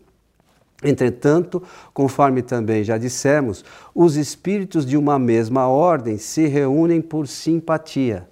Entretanto, 0.82 1.62
conforme 1.92 2.40
também 2.40 2.82
já 2.82 2.96
dissemos, 2.96 3.66
os 3.94 4.16
espíritos 4.16 4.86
de 4.86 4.96
uma 4.96 5.18
mesma 5.18 5.68
ordem 5.68 6.16
se 6.16 6.46
reúnem 6.46 7.02
por 7.02 7.28
simpatia, 7.28 8.26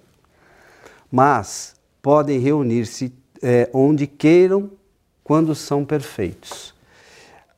mas 1.11 1.75
podem 2.01 2.39
reunir-se 2.39 3.20
é, 3.41 3.69
onde 3.73 4.07
queiram 4.07 4.69
quando 5.23 5.55
são 5.55 5.85
perfeitos. 5.85 6.73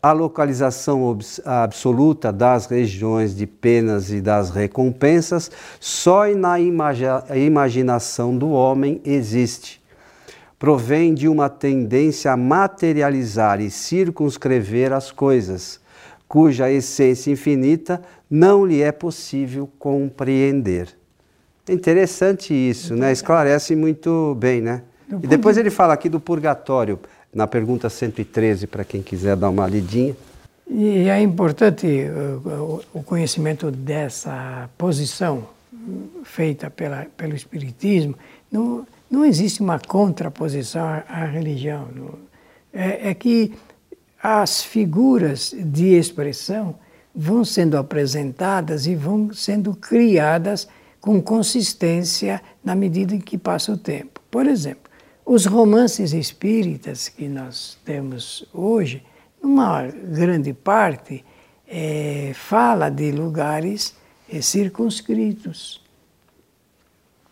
A 0.01 0.11
localização 0.11 1.17
absoluta 1.45 2.31
das 2.31 2.65
regiões 2.65 3.35
de 3.35 3.47
penas 3.47 4.11
e 4.11 4.19
das 4.19 4.49
recompensas 4.49 5.49
só 5.79 6.27
na 6.35 6.57
imaginação 6.59 8.37
do 8.37 8.49
homem 8.49 8.99
existe. 9.05 9.81
Provém 10.59 11.13
de 11.13 11.27
uma 11.27 11.49
tendência 11.49 12.31
a 12.31 12.37
materializar 12.37 13.61
e 13.61 13.71
circunscrever 13.71 14.91
as 14.91 15.09
coisas, 15.09 15.79
cuja 16.27 16.69
essência 16.71 17.31
infinita 17.31 18.01
não 18.29 18.65
lhe 18.65 18.81
é 18.81 18.91
possível 18.91 19.69
compreender. 19.79 20.89
É 21.67 21.71
interessante 21.71 22.53
isso, 22.53 22.93
né? 22.93 23.11
Esclarece 23.11 23.73
muito 23.73 24.35
bem, 24.35 24.59
né? 24.59 24.83
E 25.21 25.27
depois 25.27 25.57
ele 25.57 25.69
fala 25.69 25.93
aqui 25.93 26.09
do 26.09 26.19
purgatório, 26.19 26.99
na 27.33 27.47
pergunta 27.47 27.89
113, 27.89 28.67
para 28.67 28.83
quem 28.83 29.01
quiser 29.01 29.35
dar 29.35 29.49
uma 29.49 29.67
lidinha. 29.67 30.15
E 30.67 31.09
é 31.09 31.21
importante 31.21 31.85
uh, 31.87 32.81
o 32.93 33.03
conhecimento 33.03 33.69
dessa 33.69 34.69
posição 34.77 35.47
feita 36.23 36.69
pela, 36.69 37.05
pelo 37.17 37.35
Espiritismo. 37.35 38.15
Não, 38.51 38.87
não 39.09 39.25
existe 39.25 39.61
uma 39.61 39.79
contraposição 39.79 40.83
à, 40.83 41.03
à 41.07 41.25
religião. 41.25 41.87
É, 42.73 43.09
é 43.09 43.13
que 43.13 43.53
as 44.21 44.63
figuras 44.63 45.53
de 45.53 45.95
expressão 45.95 46.75
vão 47.13 47.43
sendo 47.43 47.77
apresentadas 47.77 48.87
e 48.87 48.95
vão 48.95 49.33
sendo 49.33 49.75
criadas 49.75 50.67
com 50.99 51.21
consistência 51.21 52.41
na 52.63 52.73
medida 52.73 53.13
em 53.13 53.19
que 53.19 53.37
passa 53.37 53.73
o 53.73 53.77
tempo. 53.77 54.21
Por 54.31 54.47
exemplo, 54.47 54.82
os 55.25 55.45
romances 55.45 56.13
espíritas 56.13 57.07
que 57.07 57.27
nós 57.27 57.77
temos 57.85 58.45
hoje, 58.53 59.03
uma 59.41 59.83
grande 59.83 60.53
parte, 60.53 61.23
é, 61.67 62.31
fala 62.33 62.89
de 62.89 63.11
lugares 63.11 63.95
é, 64.29 64.41
circunscritos. 64.41 65.81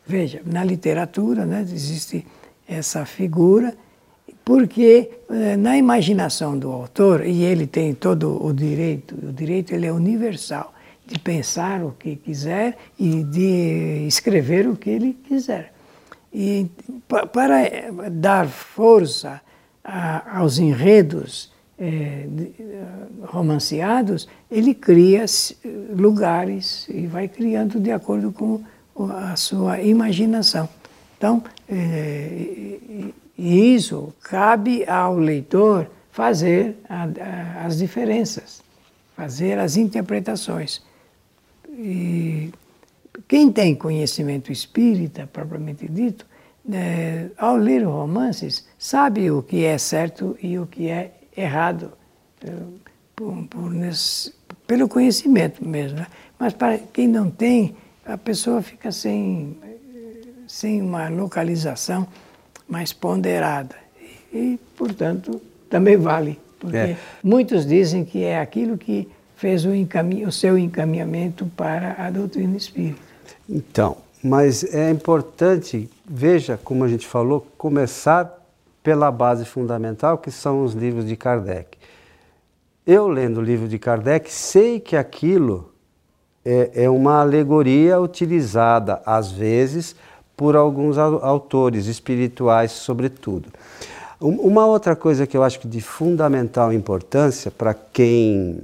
Veja, 0.06 0.42
na 0.46 0.64
literatura 0.64 1.46
né, 1.46 1.62
existe 1.62 2.26
essa 2.68 3.06
figura, 3.06 3.76
porque 4.44 5.12
é, 5.30 5.56
na 5.56 5.78
imaginação 5.78 6.58
do 6.58 6.72
autor, 6.72 7.26
e 7.26 7.44
ele 7.44 7.68
tem 7.68 7.94
todo 7.94 8.44
o 8.44 8.54
direito, 8.54 9.16
o 9.16 9.32
direito 9.32 9.74
ele 9.74 9.86
é 9.86 9.92
universal, 9.92 10.74
de 11.06 11.20
pensar 11.20 11.84
o 11.84 11.92
que 11.92 12.16
quiser 12.16 12.78
e 12.98 13.24
de 13.24 14.06
escrever 14.08 14.68
o 14.68 14.78
que 14.78 14.90
ele 14.90 15.14
quiser. 15.14 15.71
E 16.34 16.70
para 17.10 17.62
eh, 17.62 17.92
dar 18.10 18.48
força 18.48 19.42
aos 20.34 20.60
enredos 20.60 21.52
é, 21.78 22.28
romanceados, 23.24 24.28
ele 24.50 24.74
cria 24.74 25.26
lugares 25.90 26.88
e 26.90 27.08
vai 27.08 27.28
criando 27.28 27.80
de 27.80 27.92
acordo 27.92 28.32
com 28.32 28.64
a 29.10 29.36
sua 29.36 29.82
imaginação. 29.82 30.70
Então, 31.18 31.44
isso 33.38 34.14
cabe 34.22 34.88
ao 34.88 35.18
leitor 35.18 35.88
fazer 36.12 36.76
as 37.66 37.78
diferenças, 37.78 38.62
fazer 39.16 39.58
as 39.58 39.78
interpretações. 39.78 40.84
E 41.70 42.52
quem 43.28 43.52
tem 43.52 43.76
conhecimento 43.76 44.52
espírita, 44.52 45.28
propriamente 45.32 45.88
dito, 45.88 46.26
é, 46.72 47.28
ao 47.38 47.56
ler 47.56 47.84
romances, 47.84 48.68
sabe 48.78 49.32
o 49.32 49.42
que 49.42 49.66
é 49.66 49.78
certo 49.78 50.38
e 50.42 50.58
o 50.60 50.68
que 50.68 50.90
é 50.90 51.12
errado, 51.36 51.92
é, 52.46 52.52
por, 53.16 53.36
por 53.48 53.72
nesse, 53.72 54.34
pelo 54.68 54.88
conhecimento 54.88 55.66
mesmo. 55.68 56.00
Né? 56.00 56.08
Mas 56.40 56.54
para 56.54 56.78
quem 56.78 57.08
não 57.08 57.30
tem, 57.30 57.76
a 58.06 58.18
pessoa 58.18 58.62
fica 58.62 58.92
sem, 58.92 59.58
sem 60.48 60.82
uma 60.82 61.10
localização 61.10 62.08
mais 62.68 62.94
ponderada. 62.94 63.76
E, 64.34 64.38
e 64.38 64.60
portanto, 64.78 65.42
também 65.70 65.98
vale. 65.98 66.40
Porque 66.60 66.78
é. 66.78 66.98
muitos 67.24 67.66
dizem 67.66 68.06
que 68.06 68.24
é 68.24 68.40
aquilo 68.40 68.78
que 68.78 69.08
fez 69.42 69.66
o, 69.66 69.72
o 70.28 70.32
seu 70.32 70.56
encaminhamento 70.56 71.48
para 71.58 71.96
a 71.98 72.12
doutrina 72.12 72.56
espírita. 72.56 73.02
Então, 73.50 73.98
mas 74.24 74.64
é 74.64 74.92
importante, 74.92 75.90
veja 76.08 76.60
como 76.64 76.84
a 76.84 76.88
gente 76.88 77.08
falou, 77.08 77.48
começar 77.58 78.40
pela 78.84 79.10
base 79.10 79.44
fundamental, 79.44 80.20
que 80.20 80.30
são 80.30 80.64
os 80.64 80.74
livros 80.74 81.08
de 81.08 81.16
Kardec. 81.16 81.76
Eu, 82.86 83.08
lendo 83.08 83.40
o 83.40 83.42
livro 83.42 83.68
de 83.68 83.80
Kardec, 83.80 84.32
sei 84.32 84.80
que 84.80 84.96
aquilo 84.96 85.72
é, 86.46 86.84
é 86.84 86.90
uma 86.90 87.20
alegoria 87.20 88.00
utilizada, 88.00 89.02
às 89.04 89.32
vezes, 89.32 89.96
por 90.38 90.56
alguns 90.56 91.00
autores 91.00 91.88
espirituais, 91.88 92.72
sobretudo. 92.74 93.50
Uma 94.20 94.68
outra 94.68 94.96
coisa 94.96 95.26
que 95.26 95.36
eu 95.36 95.44
acho 95.44 95.60
que 95.60 95.68
de 95.68 95.82
fundamental 95.82 96.72
importância 96.72 97.50
para 97.50 97.74
quem 97.74 98.62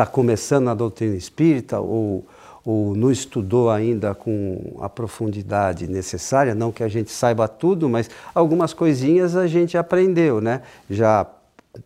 está 0.00 0.06
começando 0.06 0.68
a 0.68 0.74
doutrina 0.74 1.14
espírita 1.14 1.78
ou, 1.78 2.24
ou 2.64 2.96
não 2.96 3.12
estudou 3.12 3.68
ainda 3.68 4.14
com 4.14 4.78
a 4.80 4.88
profundidade 4.88 5.86
necessária, 5.86 6.54
não 6.54 6.72
que 6.72 6.82
a 6.82 6.88
gente 6.88 7.10
saiba 7.10 7.46
tudo, 7.46 7.86
mas 7.86 8.08
algumas 8.34 8.72
coisinhas 8.72 9.36
a 9.36 9.46
gente 9.46 9.76
aprendeu, 9.76 10.40
né? 10.40 10.62
Já 10.88 11.26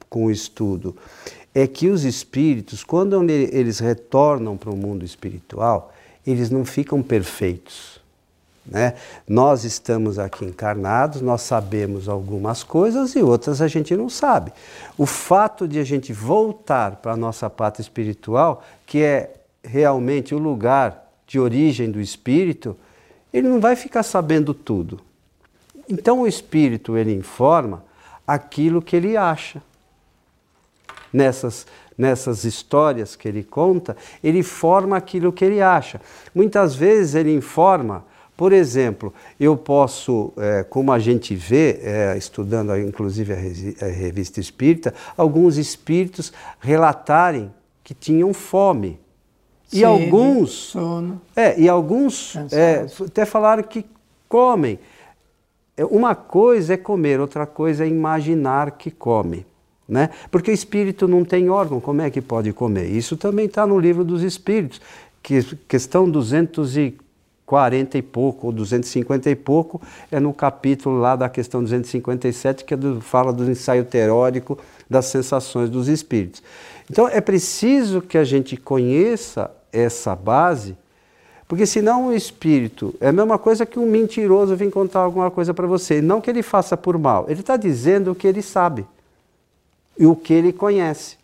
com 0.08 0.26
o 0.26 0.30
estudo. 0.30 0.96
É 1.52 1.66
que 1.66 1.88
os 1.88 2.04
espíritos, 2.04 2.84
quando 2.84 3.20
eles 3.28 3.80
retornam 3.80 4.56
para 4.56 4.70
o 4.70 4.76
mundo 4.76 5.04
espiritual, 5.04 5.92
eles 6.24 6.50
não 6.50 6.64
ficam 6.64 7.02
perfeitos. 7.02 8.00
Né? 8.66 8.94
Nós 9.28 9.64
estamos 9.64 10.18
aqui 10.18 10.44
encarnados, 10.44 11.20
nós 11.20 11.42
sabemos 11.42 12.08
algumas 12.08 12.62
coisas 12.62 13.14
e 13.14 13.22
outras 13.22 13.60
a 13.60 13.68
gente 13.68 13.94
não 13.96 14.08
sabe. 14.08 14.52
O 14.96 15.04
fato 15.04 15.68
de 15.68 15.78
a 15.78 15.84
gente 15.84 16.12
voltar 16.12 16.96
para 16.96 17.12
a 17.12 17.16
nossa 17.16 17.50
pátria 17.50 17.82
espiritual, 17.82 18.64
que 18.86 19.02
é 19.02 19.34
realmente 19.62 20.34
o 20.34 20.38
lugar 20.38 21.10
de 21.26 21.38
origem 21.38 21.90
do 21.90 22.00
espírito, 22.00 22.76
ele 23.32 23.48
não 23.48 23.60
vai 23.60 23.76
ficar 23.76 24.02
sabendo 24.02 24.54
tudo. 24.54 25.00
Então 25.88 26.22
o 26.22 26.26
espírito 26.26 26.96
ele 26.96 27.12
informa 27.12 27.84
aquilo 28.26 28.80
que 28.80 28.96
ele 28.96 29.16
acha. 29.16 29.62
Nessas 31.12 31.66
nessas 31.96 32.44
histórias 32.44 33.14
que 33.16 33.28
ele 33.28 33.44
conta, 33.44 33.96
ele 34.22 34.42
forma 34.42 34.96
aquilo 34.96 35.32
que 35.32 35.44
ele 35.44 35.62
acha. 35.62 36.00
Muitas 36.34 36.74
vezes 36.74 37.14
ele 37.14 37.32
informa 37.32 38.04
Por 38.36 38.52
exemplo, 38.52 39.14
eu 39.38 39.56
posso, 39.56 40.32
é, 40.36 40.64
como 40.64 40.90
a 40.92 40.98
gente 40.98 41.36
vê, 41.36 41.78
é, 41.82 42.18
estudando 42.18 42.76
inclusive 42.76 43.32
a, 43.32 43.36
a 43.86 43.88
revista 43.88 44.40
espírita, 44.40 44.92
alguns 45.16 45.56
espíritos 45.56 46.32
relatarem 46.58 47.52
que 47.84 47.94
tinham 47.94 48.34
fome. 48.34 48.98
E 49.72 49.76
Sede, 49.76 49.84
alguns. 49.84 50.50
Sono. 50.50 51.20
É, 51.36 51.58
e 51.60 51.68
alguns 51.68 52.34
é, 52.52 52.86
até 53.06 53.24
falaram 53.24 53.62
que 53.62 53.84
comem. 54.28 54.78
É, 55.76 55.84
uma 55.84 56.14
coisa 56.14 56.74
é 56.74 56.76
comer, 56.76 57.20
outra 57.20 57.46
coisa 57.46 57.84
é 57.84 57.88
imaginar 57.88 58.72
que 58.72 58.90
come. 58.90 59.46
Né? 59.86 60.10
Porque 60.30 60.50
o 60.50 60.54
espírito 60.54 61.06
não 61.06 61.24
tem 61.24 61.50
órgão, 61.50 61.78
como 61.78 62.00
é 62.00 62.10
que 62.10 62.20
pode 62.20 62.52
comer? 62.52 62.86
Isso 62.86 63.16
também 63.16 63.44
está 63.46 63.66
no 63.66 63.78
livro 63.78 64.02
dos 64.02 64.22
espíritos, 64.22 64.80
que 65.22 65.42
questão 65.68 66.10
240 67.46 67.98
e 67.98 68.02
pouco, 68.02 68.46
ou 68.46 68.52
250 68.52 69.30
e 69.30 69.36
pouco, 69.36 69.80
é 70.10 70.18
no 70.18 70.32
capítulo 70.32 70.98
lá 70.98 71.14
da 71.14 71.28
questão 71.28 71.62
257, 71.62 72.64
que 72.64 72.74
é 72.74 72.78
fala 73.00 73.32
do 73.32 73.48
ensaio 73.50 73.84
teórico 73.84 74.58
das 74.88 75.06
sensações 75.06 75.68
dos 75.68 75.88
espíritos. 75.88 76.42
Então 76.90 77.06
é 77.06 77.20
preciso 77.20 78.00
que 78.00 78.18
a 78.18 78.24
gente 78.24 78.56
conheça 78.56 79.50
essa 79.72 80.16
base, 80.16 80.76
porque 81.46 81.66
senão 81.66 82.08
o 82.08 82.12
espírito 82.14 82.94
é 83.00 83.08
a 83.08 83.12
mesma 83.12 83.38
coisa 83.38 83.66
que 83.66 83.78
um 83.78 83.86
mentiroso 83.86 84.56
vir 84.56 84.70
contar 84.70 85.00
alguma 85.00 85.30
coisa 85.30 85.52
para 85.52 85.66
você, 85.66 86.00
não 86.00 86.20
que 86.20 86.30
ele 86.30 86.42
faça 86.42 86.76
por 86.76 86.98
mal, 86.98 87.26
ele 87.28 87.40
está 87.40 87.56
dizendo 87.56 88.12
o 88.12 88.14
que 88.14 88.26
ele 88.26 88.42
sabe 88.42 88.86
e 89.98 90.06
o 90.06 90.16
que 90.16 90.32
ele 90.32 90.52
conhece. 90.52 91.18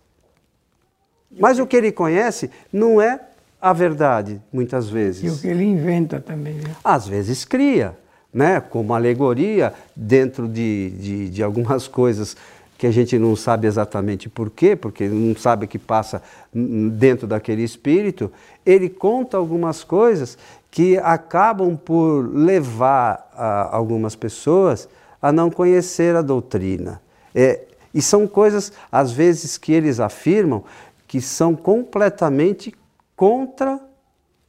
Mas 1.38 1.60
o 1.60 1.66
que 1.66 1.76
ele 1.76 1.92
conhece 1.92 2.50
não 2.72 3.00
é 3.00 3.20
a 3.60 3.72
verdade, 3.72 4.40
muitas 4.52 4.88
vezes. 4.88 5.22
E 5.22 5.28
o 5.28 5.38
que 5.38 5.48
ele 5.48 5.64
inventa 5.64 6.20
também. 6.20 6.54
Né? 6.54 6.74
Às 6.82 7.06
vezes 7.06 7.44
cria, 7.44 7.96
né? 8.32 8.60
como 8.60 8.94
alegoria 8.94 9.74
dentro 9.94 10.48
de, 10.48 10.90
de, 10.90 11.30
de 11.30 11.42
algumas 11.42 11.86
coisas 11.86 12.36
que 12.78 12.86
a 12.86 12.90
gente 12.90 13.18
não 13.18 13.36
sabe 13.36 13.66
exatamente 13.66 14.26
por 14.26 14.48
quê, 14.48 14.74
porque 14.74 15.06
não 15.06 15.36
sabe 15.36 15.66
o 15.66 15.68
que 15.68 15.78
passa 15.78 16.22
dentro 16.50 17.26
daquele 17.26 17.62
espírito, 17.62 18.32
ele 18.64 18.88
conta 18.88 19.36
algumas 19.36 19.84
coisas 19.84 20.38
que 20.70 20.96
acabam 20.96 21.76
por 21.76 22.22
levar 22.34 23.30
algumas 23.70 24.16
pessoas 24.16 24.88
a 25.20 25.30
não 25.30 25.50
conhecer 25.50 26.16
a 26.16 26.22
doutrina. 26.22 27.02
É, 27.34 27.64
e 27.92 28.00
são 28.00 28.26
coisas, 28.26 28.72
às 28.90 29.12
vezes, 29.12 29.58
que 29.58 29.72
eles 29.72 30.00
afirmam 30.00 30.64
que 31.06 31.20
são 31.20 31.54
completamente 31.54 32.72
contra 33.20 33.78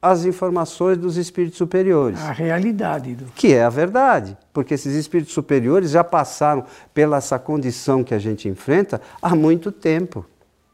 as 0.02 0.24
informações 0.24 0.98
dos 0.98 1.18
espíritos 1.18 1.58
superiores. 1.58 2.18
A 2.22 2.32
realidade. 2.32 3.16
Do... 3.16 3.26
Que 3.36 3.54
é 3.54 3.66
a 3.66 3.70
verdade, 3.70 4.38
porque 4.54 4.76
esses 4.76 4.96
espíritos 4.96 5.34
superiores 5.34 5.92
já 5.92 6.06
passaram 6.06 6.64
pela 6.94 7.18
essa 7.18 7.38
condição 7.38 8.02
que 8.02 8.14
a 8.14 8.18
gente 8.18 8.48
enfrenta 8.48 9.02
há 9.22 9.36
muito 9.36 9.74
tempo. 9.74 10.26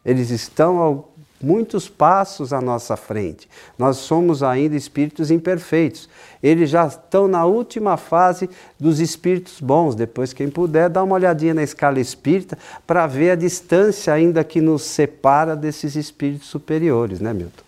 Eles 0.06 0.30
estão 0.30 1.06
muitos 1.42 1.90
passos 1.90 2.54
à 2.54 2.62
nossa 2.62 2.96
frente. 2.96 3.50
Nós 3.80 3.98
somos 3.98 4.44
ainda 4.44 4.76
espíritos 4.76 5.32
imperfeitos. 5.32 6.08
Eles 6.42 6.70
já 6.70 6.86
estão 6.86 7.28
na 7.28 7.46
última 7.46 7.98
fase 7.98 8.48
dos 8.80 9.00
espíritos 9.00 9.60
bons. 9.60 9.96
Depois, 9.96 10.34
quem 10.34 10.52
puder, 10.52 10.88
dá 10.88 11.02
uma 11.02 11.16
olhadinha 11.16 11.56
na 11.56 11.64
escala 11.64 12.00
espírita 12.00 12.60
para 12.86 13.08
ver 13.08 13.32
a 13.32 13.36
distância 13.36 14.14
ainda 14.14 14.44
que 14.44 14.62
nos 14.62 14.84
separa 14.84 15.56
desses 15.56 15.96
espíritos 15.96 16.48
superiores, 16.48 17.20
né, 17.20 17.34
Milton? 17.34 17.66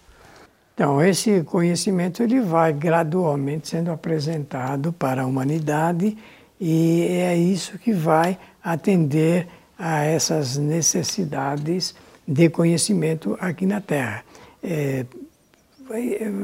Então, 0.80 1.04
esse 1.04 1.44
conhecimento 1.44 2.24
ele 2.24 2.40
vai 2.40 2.72
gradualmente 2.72 3.68
sendo 3.68 3.92
apresentado 3.92 4.94
para 4.94 5.24
a 5.24 5.26
humanidade 5.26 6.18
e 6.58 7.02
é 7.02 7.36
isso 7.36 7.78
que 7.78 7.92
vai 7.92 8.40
atender 8.64 9.46
a 9.78 10.06
essas 10.06 10.56
necessidades 10.56 11.94
de 12.26 12.50
conhecimento 12.50 13.38
aqui 13.42 13.66
na 13.66 13.82
Terra. 13.82 14.24
É, 14.64 15.06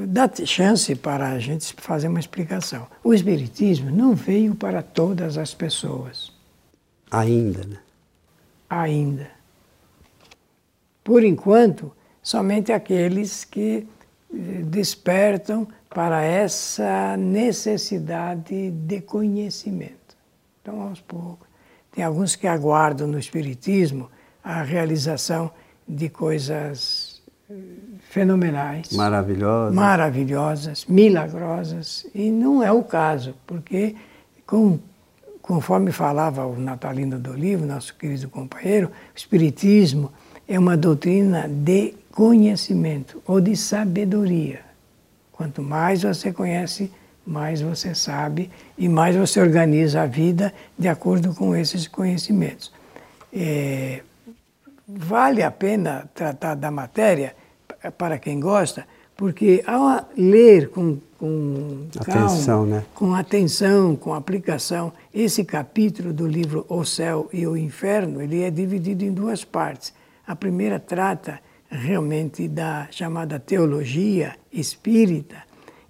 dá 0.05 0.29
chance 0.43 0.93
para 0.95 1.29
a 1.29 1.39
gente 1.39 1.73
fazer 1.77 2.09
uma 2.09 2.19
explicação. 2.19 2.87
O 3.01 3.13
Espiritismo 3.13 3.89
não 3.89 4.13
veio 4.13 4.53
para 4.53 4.83
todas 4.83 5.37
as 5.37 5.53
pessoas. 5.53 6.29
Ainda, 7.09 7.63
né? 7.63 7.77
Ainda. 8.69 9.29
Por 11.05 11.23
enquanto, 11.23 11.89
somente 12.21 12.73
aqueles 12.73 13.45
que 13.45 13.87
despertam 14.63 15.67
para 15.89 16.21
essa 16.21 17.15
necessidade 17.17 18.71
de 18.71 19.01
conhecimento. 19.01 20.17
Então, 20.61 20.81
aos 20.81 20.99
poucos. 20.99 21.47
Tem 21.91 22.03
alguns 22.03 22.35
que 22.35 22.47
aguardam 22.47 23.07
no 23.07 23.17
Espiritismo 23.17 24.09
a 24.43 24.61
realização 24.61 25.49
de 25.87 26.09
coisas 26.09 27.21
eh, 27.49 27.53
fenomenais. 28.09 28.91
Maravilhosas. 28.91 29.73
Maravilhosas, 29.75 30.85
milagrosas. 30.85 32.05
E 32.13 32.29
não 32.29 32.61
é 32.61 32.71
o 32.71 32.83
caso, 32.83 33.33
porque, 33.47 33.95
com, 34.45 34.77
conforme 35.41 35.91
falava 35.93 36.45
o 36.45 36.59
Natalino 36.59 37.17
do 37.17 37.33
Livro, 37.33 37.65
nosso 37.65 37.95
querido 37.95 38.27
companheiro, 38.27 38.87
o 38.89 39.17
Espiritismo 39.17 40.11
é 40.47 40.59
uma 40.59 40.75
doutrina 40.75 41.47
de 41.47 41.93
conhecimento 42.15 43.21
ou 43.27 43.41
de 43.41 43.57
sabedoria. 43.57 44.61
Quanto 45.33 45.61
mais 45.61 46.01
você 46.01 46.31
conhece, 46.31 46.89
mais 47.27 47.59
você 47.59 47.93
sabe 47.93 48.49
e 48.77 48.87
mais 48.87 49.17
você 49.17 49.41
organiza 49.41 50.01
a 50.01 50.05
vida 50.05 50.53
de 50.79 50.87
acordo 50.87 51.35
com 51.35 51.53
esses 51.53 51.89
conhecimentos. 51.89 52.71
É, 53.33 54.01
vale 54.87 55.43
a 55.43 55.51
pena 55.51 56.09
tratar 56.15 56.55
da 56.55 56.71
matéria 56.71 57.35
para 57.97 58.17
quem 58.17 58.39
gosta, 58.39 58.87
porque 59.17 59.61
ao 59.67 60.07
ler 60.17 60.69
com, 60.69 60.97
com 61.19 61.87
atenção, 61.99 62.59
calma, 62.59 62.75
né? 62.77 62.85
com 62.95 63.13
atenção, 63.13 63.93
com 63.93 64.13
aplicação, 64.13 64.93
esse 65.13 65.43
capítulo 65.43 66.13
do 66.13 66.25
livro 66.25 66.65
O 66.69 66.85
Céu 66.85 67.27
e 67.33 67.45
o 67.45 67.57
Inferno, 67.57 68.21
ele 68.21 68.41
é 68.41 68.49
dividido 68.49 69.03
em 69.03 69.11
duas 69.11 69.43
partes. 69.43 69.93
A 70.25 70.33
primeira 70.33 70.79
trata 70.79 71.41
realmente 71.69 72.47
da 72.47 72.87
chamada 72.91 73.39
teologia 73.39 74.35
espírita 74.51 75.43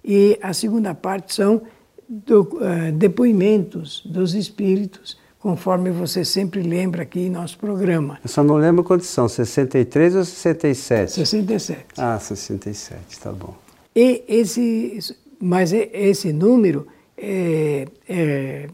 e 0.04 0.38
a 0.42 0.52
segunda 0.52 0.94
parte 0.94 1.34
são 1.34 1.62
do, 2.08 2.42
uh, 2.42 2.92
depoimentos 2.92 4.02
dos 4.06 4.34
espíritos 4.34 5.18
conforme 5.38 5.90
você 5.90 6.24
sempre 6.24 6.60
lembra 6.62 7.02
aqui 7.02 7.20
em 7.20 7.30
nosso 7.30 7.56
programa. 7.58 8.18
Eu 8.22 8.28
só 8.28 8.42
não 8.42 8.56
lembro 8.56 8.82
quantos 8.82 9.06
são, 9.06 9.28
63 9.28 10.16
ou 10.16 10.24
67? 10.24 11.12
67. 11.12 11.84
Ah, 11.96 12.18
67, 12.18 13.20
tá 13.20 13.30
bom. 13.30 13.54
E 13.94 14.24
esse, 14.26 14.98
mas 15.40 15.72
esse 15.72 16.32
número 16.32 16.88
é, 17.16 17.86
é, 18.08 18.68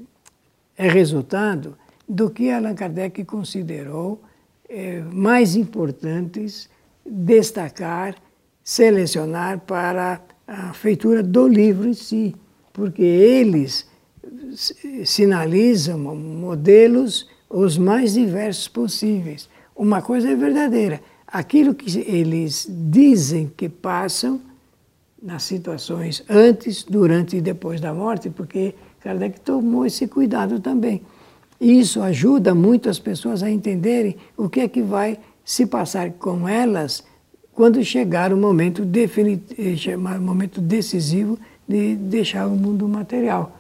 é 0.76 0.88
resultado 0.88 1.76
do 2.08 2.30
que 2.30 2.50
Allan 2.50 2.74
Kardec 2.74 3.22
considerou 3.24 4.22
é, 4.68 5.00
mais 5.00 5.54
importantes 5.54 6.70
destacar, 7.04 8.14
selecionar 8.62 9.60
para 9.60 10.20
a 10.46 10.72
feitura 10.72 11.22
do 11.22 11.48
livro 11.48 11.88
em 11.88 11.94
si, 11.94 12.34
porque 12.72 13.02
eles 13.02 13.86
sinalizam 15.04 15.98
modelos 15.98 17.28
os 17.48 17.76
mais 17.76 18.14
diversos 18.14 18.68
possíveis. 18.68 19.48
Uma 19.74 20.00
coisa 20.00 20.30
é 20.30 20.34
verdadeira: 20.34 21.00
aquilo 21.26 21.74
que 21.74 21.98
eles 22.00 22.66
dizem 22.68 23.50
que 23.56 23.68
passam 23.68 24.40
nas 25.22 25.44
situações 25.44 26.24
antes, 26.28 26.82
durante 26.82 27.36
e 27.36 27.40
depois 27.40 27.80
da 27.80 27.94
morte, 27.94 28.28
porque 28.28 28.74
Kardec 29.00 29.40
tomou 29.40 29.86
esse 29.86 30.06
cuidado 30.08 30.60
também. 30.60 31.02
Isso 31.60 32.02
ajuda 32.02 32.54
muito 32.54 32.88
as 32.88 32.98
pessoas 32.98 33.42
a 33.42 33.48
entenderem 33.48 34.16
o 34.36 34.48
que 34.48 34.60
é 34.60 34.68
que 34.68 34.82
vai 34.82 35.18
se 35.44 35.66
passar 35.66 36.10
com 36.12 36.48
elas 36.48 37.04
quando 37.52 37.84
chegar 37.84 38.32
o 38.32 38.36
momento, 38.36 38.84
definitivo, 38.84 40.00
momento 40.20 40.60
decisivo 40.60 41.38
de 41.68 41.96
deixar 41.96 42.46
o 42.46 42.56
mundo 42.56 42.88
material 42.88 43.58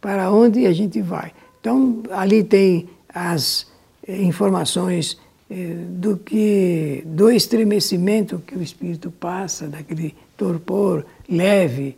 para 0.00 0.30
onde 0.32 0.66
a 0.66 0.72
gente 0.72 1.00
vai. 1.00 1.32
Então, 1.60 2.02
ali 2.10 2.42
tem 2.42 2.88
as 3.08 3.66
eh, 4.06 4.22
informações 4.22 5.18
eh, 5.50 5.76
do 5.90 6.16
que 6.16 7.02
do 7.06 7.30
estremecimento 7.30 8.42
que 8.46 8.56
o 8.56 8.62
espírito 8.62 9.10
passa, 9.10 9.68
daquele 9.68 10.14
torpor 10.36 11.04
leve 11.28 11.96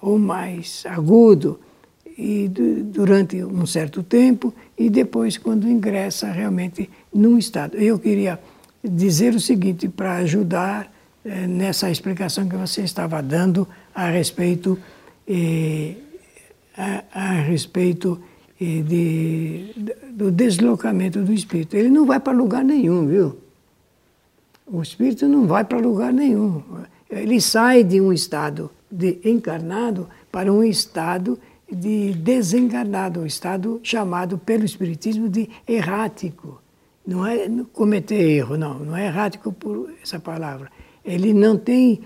ou 0.00 0.18
mais 0.18 0.84
agudo 0.86 1.60
e 2.16 2.48
durante 2.48 3.42
um 3.44 3.66
certo 3.66 4.02
tempo 4.02 4.54
e 4.78 4.88
depois 4.88 5.36
quando 5.36 5.68
ingressa 5.68 6.28
realmente 6.28 6.88
num 7.12 7.36
estado. 7.36 7.76
Eu 7.76 7.98
queria 7.98 8.38
dizer 8.84 9.34
o 9.34 9.40
seguinte 9.40 9.88
para 9.88 10.16
ajudar 10.16 10.92
eh, 11.24 11.46
nessa 11.46 11.90
explicação 11.90 12.48
que 12.48 12.56
você 12.56 12.82
estava 12.82 13.22
dando 13.22 13.66
a 13.94 14.08
respeito 14.08 14.78
a, 16.76 17.04
a 17.12 17.32
respeito 17.40 18.20
eh, 18.60 18.82
de, 18.82 19.74
do 20.12 20.30
deslocamento 20.30 21.22
do 21.22 21.32
espírito. 21.32 21.76
Ele 21.76 21.88
não 21.88 22.06
vai 22.06 22.20
para 22.20 22.32
lugar 22.32 22.64
nenhum, 22.64 23.06
viu? 23.06 23.38
O 24.66 24.82
espírito 24.82 25.28
não 25.28 25.46
vai 25.46 25.64
para 25.64 25.78
lugar 25.78 26.12
nenhum. 26.12 26.62
Ele 27.10 27.40
sai 27.40 27.84
de 27.84 28.00
um 28.00 28.12
estado 28.12 28.70
de 28.90 29.18
encarnado 29.24 30.08
para 30.32 30.52
um 30.52 30.64
estado 30.64 31.38
de 31.70 32.12
desencarnado, 32.14 33.20
um 33.20 33.26
estado 33.26 33.80
chamado 33.82 34.38
pelo 34.38 34.64
espiritismo 34.64 35.28
de 35.28 35.48
errático. 35.66 36.60
Não 37.06 37.26
é 37.26 37.48
cometer 37.72 38.14
erro, 38.14 38.56
não, 38.56 38.78
não 38.78 38.96
é 38.96 39.06
errático 39.06 39.52
por 39.52 39.90
essa 40.02 40.18
palavra. 40.18 40.70
Ele 41.04 41.34
não 41.34 41.56
tem 41.58 42.00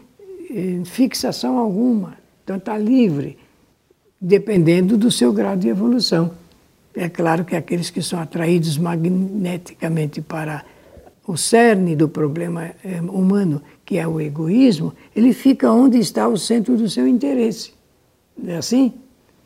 eh, 0.50 0.80
fixação 0.84 1.56
alguma, 1.56 2.16
então 2.42 2.56
está 2.56 2.76
livre, 2.76 3.38
dependendo 4.20 4.96
do 4.96 5.10
seu 5.10 5.32
grau 5.32 5.56
de 5.56 5.68
evolução. 5.68 6.32
É 6.94 7.08
claro 7.08 7.44
que 7.44 7.54
aqueles 7.54 7.90
que 7.90 8.02
são 8.02 8.18
atraídos 8.18 8.76
magneticamente 8.76 10.20
para 10.20 10.64
o 11.24 11.36
cerne 11.36 11.94
do 11.94 12.08
problema 12.08 12.72
eh, 12.84 13.00
humano, 13.02 13.62
que 13.84 13.98
é 13.98 14.08
o 14.08 14.20
egoísmo, 14.20 14.92
ele 15.14 15.32
fica 15.32 15.70
onde 15.70 15.98
está 15.98 16.26
o 16.26 16.36
centro 16.36 16.76
do 16.76 16.88
seu 16.88 17.06
interesse. 17.06 17.72
Não 18.36 18.54
é 18.54 18.56
assim? 18.56 18.94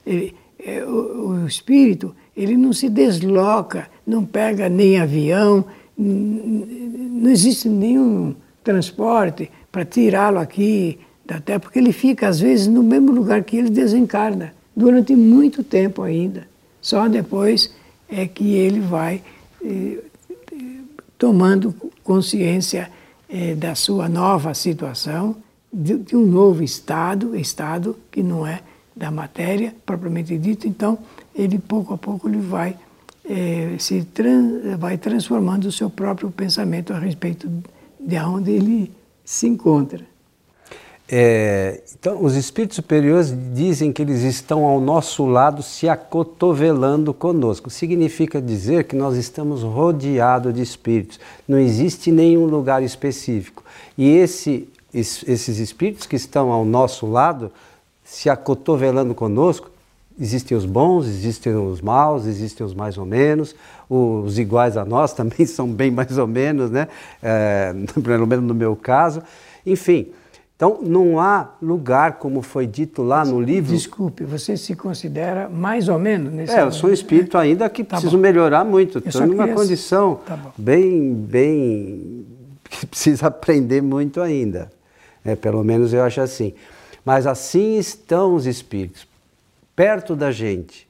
Ele, 0.06 0.34
é, 0.64 0.84
o, 0.84 1.42
o 1.42 1.46
espírito, 1.46 2.14
ele 2.36 2.56
não 2.56 2.72
se 2.72 2.88
desloca, 2.88 3.88
não 4.06 4.24
pega 4.24 4.68
nem 4.68 4.98
avião, 4.98 5.64
não 5.96 7.30
existe 7.30 7.68
nenhum 7.68 8.34
transporte 8.64 9.50
para 9.70 9.84
tirá-lo 9.84 10.38
aqui 10.38 10.98
da 11.24 11.40
Terra, 11.40 11.60
porque 11.60 11.78
ele 11.78 11.92
fica, 11.92 12.28
às 12.28 12.40
vezes, 12.40 12.66
no 12.66 12.82
mesmo 12.82 13.12
lugar 13.12 13.42
que 13.42 13.56
ele 13.56 13.70
desencarna, 13.70 14.54
durante 14.74 15.14
muito 15.14 15.62
tempo 15.62 16.02
ainda. 16.02 16.46
Só 16.80 17.08
depois 17.08 17.72
é 18.08 18.26
que 18.26 18.54
ele 18.54 18.80
vai 18.80 19.22
eh, 19.64 19.98
tomando 21.16 21.74
consciência 22.02 22.90
eh, 23.28 23.54
da 23.54 23.74
sua 23.74 24.08
nova 24.08 24.52
situação, 24.54 25.36
de, 25.72 25.96
de, 25.96 26.16
um 26.16 26.26
novo 26.26 26.62
estado, 26.62 27.34
estado 27.36 27.96
que 28.10 28.22
não 28.22 28.46
é 28.46 28.60
da 28.94 29.11
matéria 29.11 29.74
propriamente 29.85 30.37
dito. 30.38 30.66
Então, 30.66 30.98
ele 31.35 31.59
pouco 31.59 31.94
a 31.94 31.98
pouco 31.98 32.28
ele 32.28 32.40
vai 32.40 32.76
eh, 33.24 33.76
se 33.78 34.02
trans, 34.05 34.78
vai 34.78 34.98
transformando 34.98 35.66
o 35.66 35.72
seu 35.72 35.88
próprio 35.88 36.31
pensamento 36.31 36.92
a 36.92 36.98
respeito 36.98 37.50
de 37.98 38.18
onde 38.18 38.50
ele 38.50 38.92
se 39.24 39.46
encontra. 39.46 40.12
É, 41.14 41.83
então, 41.98 42.24
os 42.24 42.35
espíritos 42.35 42.76
superiores 42.76 43.35
dizem 43.52 43.92
que 43.92 44.00
eles 44.00 44.22
estão 44.22 44.64
ao 44.64 44.81
nosso 44.81 45.26
lado 45.26 45.62
se 45.62 45.87
acotovelando 45.87 47.12
conosco. 47.12 47.68
Significa 47.68 48.40
dizer 48.40 48.85
que 48.85 48.96
nós 48.96 49.16
estamos 49.18 49.62
rodeados 49.62 50.55
de 50.55 50.62
espíritos. 50.62 51.20
Não 51.46 51.59
existe 51.59 52.11
nenhum 52.11 52.46
lugar 52.46 52.83
específico. 52.83 53.62
E 53.98 54.09
esse, 54.09 54.66
esses 54.94 55.59
espíritos 55.59 56.07
que 56.07 56.16
estão 56.16 56.50
ao 56.50 56.64
nosso 56.64 57.05
lado, 57.05 57.52
se 58.12 58.29
acotovelando 58.29 59.14
conosco, 59.14 59.70
existem 60.20 60.55
os 60.55 60.66
bons, 60.66 61.07
existem 61.07 61.55
os 61.55 61.81
maus, 61.81 62.27
existem 62.27 62.64
os 62.64 62.75
mais 62.75 62.98
ou 62.98 63.07
menos, 63.07 63.55
os 63.88 64.38
iguais 64.38 64.77
a 64.77 64.85
nós 64.85 65.14
também 65.16 65.46
são 65.46 65.66
bem 65.66 65.90
mais 65.90 66.18
ou 66.18 66.27
menos, 66.27 66.70
né? 66.70 66.88
É, 67.22 67.72
pelo 68.05 68.27
menos 68.27 68.44
no 68.44 68.53
meu 68.53 68.77
caso. 68.77 69.22
Enfim. 69.64 70.09
Então, 70.55 70.79
não 70.83 71.18
há 71.18 71.53
lugar, 71.61 72.18
como 72.18 72.42
foi 72.42 72.66
dito 72.66 73.03
lá 73.03 73.25
no 73.25 73.40
livro. 73.40 73.72
Desculpe, 73.72 74.25
você 74.25 74.59
se 74.59 74.77
considera 74.77 75.48
mais 75.48 75.88
ou 75.88 75.98
menos 75.98 76.35
nesse 76.35 76.53
É, 76.53 76.62
eu 76.62 76.70
sou 76.70 76.90
um 76.90 76.92
espírito 76.92 77.38
ainda 77.38 77.68
que 77.70 77.83
tá 77.83 77.96
preciso 77.96 78.16
bom. 78.16 78.22
melhorar 78.22 78.62
muito. 78.62 78.98
Estou 78.98 79.27
numa 79.27 79.48
condição 79.48 80.20
tá 80.27 80.38
bem, 80.59 81.14
bem. 81.14 82.27
que 82.68 82.87
precisa 82.87 83.29
aprender 83.29 83.81
muito 83.81 84.20
ainda. 84.20 84.70
É, 85.25 85.35
pelo 85.35 85.64
menos 85.64 85.94
eu 85.94 86.03
acho 86.03 86.20
assim. 86.20 86.53
Mas 87.04 87.26
assim 87.26 87.78
estão 87.78 88.34
os 88.34 88.46
espíritos, 88.46 89.06
perto 89.74 90.14
da 90.14 90.30
gente. 90.30 90.86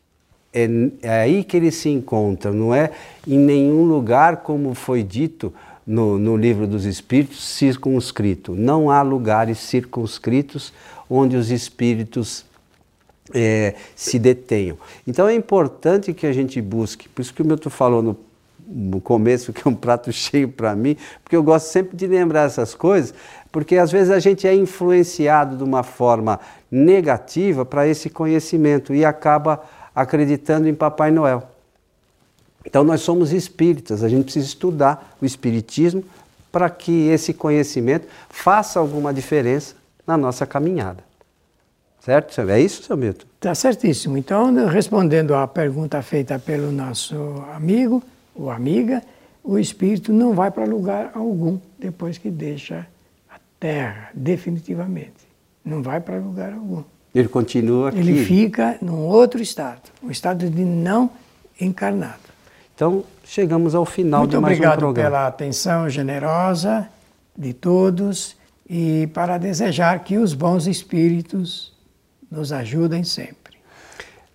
É, 0.53 0.69
é 1.03 1.21
aí 1.23 1.45
que 1.45 1.57
eles 1.57 1.77
se 1.77 1.89
encontram, 1.89 2.53
não 2.53 2.75
é 2.75 2.91
em 3.27 3.39
nenhum 3.39 3.85
lugar, 3.85 4.39
como 4.39 4.75
foi 4.75 5.03
dito 5.03 5.53
no, 5.87 6.19
no 6.19 6.37
livro 6.37 6.67
dos 6.67 6.85
Espíritos, 6.85 7.43
circunscrito. 7.43 8.55
Não 8.55 8.91
há 8.91 9.03
lugares 9.03 9.59
circunscritos 9.59 10.73
onde 11.09 11.37
os 11.37 11.51
espíritos 11.51 12.45
é, 13.35 13.75
se 13.95 14.19
detenham. 14.19 14.79
Então 15.07 15.29
é 15.29 15.35
importante 15.35 16.13
que 16.13 16.27
a 16.27 16.33
gente 16.33 16.61
busque, 16.61 17.09
por 17.09 17.23
isso 17.23 17.35
que 17.35 17.43
o 17.43 17.45
Milton 17.45 17.71
falou 17.71 18.03
no, 18.03 18.17
no 18.67 19.01
começo 19.01 19.53
que 19.53 19.67
é 19.67 19.71
um 19.71 19.75
prato 19.75 20.11
cheio 20.13 20.49
para 20.49 20.75
mim, 20.75 20.97
porque 21.23 21.37
eu 21.37 21.43
gosto 21.43 21.67
sempre 21.67 21.97
de 21.97 22.07
lembrar 22.07 22.47
essas 22.47 22.75
coisas, 22.75 23.15
porque 23.53 23.77
às 23.77 23.93
vezes 23.93 24.11
a 24.11 24.19
gente 24.19 24.49
é 24.49 24.55
influenciado 24.55 25.57
de 25.57 25.63
uma 25.63 25.83
forma 25.83 26.41
negativa 26.71 27.65
para 27.65 27.87
esse 27.87 28.09
conhecimento 28.09 28.95
e 28.95 29.05
acaba 29.05 29.63
acreditando 29.95 30.67
em 30.67 30.75
Papai 30.75 31.11
Noel. 31.11 31.43
Então 32.65 32.83
nós 32.83 33.03
somos 33.03 33.33
espíritas, 33.33 34.03
a 34.03 34.09
gente 34.09 34.25
precisa 34.25 34.47
estudar 34.47 35.17
o 35.21 35.27
espiritismo 35.27 36.03
para 36.51 36.71
que 36.71 37.09
esse 37.09 37.35
conhecimento 37.35 38.09
faça 38.31 38.81
alguma 38.81 39.13
diferença 39.13 39.75
na 40.07 40.17
nossa 40.17 40.47
caminhada. 40.47 41.05
Certo? 42.01 42.41
É 42.41 42.61
isso, 42.61 42.83
seu 42.83 42.97
Milton? 42.97 43.27
Está 43.37 43.55
certíssimo. 43.55 44.19
Então, 44.19 44.53
respondendo 44.67 45.35
à 45.35 45.47
pergunta 45.47 46.03
feita 46.03 46.39
pelo 46.39 46.73
nosso 46.73 47.15
amigo 47.55 48.03
ou 48.35 48.51
amiga, 48.51 49.03
o 49.45 49.59
espírito 49.59 50.13
não 50.13 50.33
vai 50.35 50.51
para 50.51 50.65
lugar 50.65 51.13
algum 51.15 51.59
depois 51.79 52.19
que 52.19 52.31
deixa 52.31 52.87
Terra, 53.63 54.11
definitivamente. 54.13 55.29
Não 55.65 55.85
vai 55.85 56.01
para 56.01 56.17
lugar 56.17 56.53
algum. 56.53 56.83
Ele 57.15 57.29
continua 57.29 57.91
aqui. 57.91 57.99
Ele 58.01 58.25
fica 58.25 58.77
num 58.83 59.07
outro 59.07 59.41
estado, 59.41 59.83
um 60.03 60.11
estado 60.11 60.51
de 60.51 60.65
não 60.65 61.09
encarnado. 61.61 62.19
Então, 62.75 63.05
chegamos 63.23 63.77
ao 63.77 63.87
final 63.87 64.23
Muito 64.23 64.33
de 64.33 64.39
mais 64.41 64.59
um 64.59 64.61
programa. 64.63 64.87
Muito 64.87 64.99
obrigado 64.99 65.13
pela 65.13 65.27
atenção 65.29 65.89
generosa 65.89 66.89
de 67.39 67.53
todos 67.53 68.37
e 68.69 69.09
para 69.15 69.39
desejar 69.39 70.01
que 70.01 70.19
os 70.19 70.35
bons 70.35 70.67
espíritos 70.67 71.73
nos 72.29 72.51
ajudem 72.51 73.05
sempre. 73.05 73.59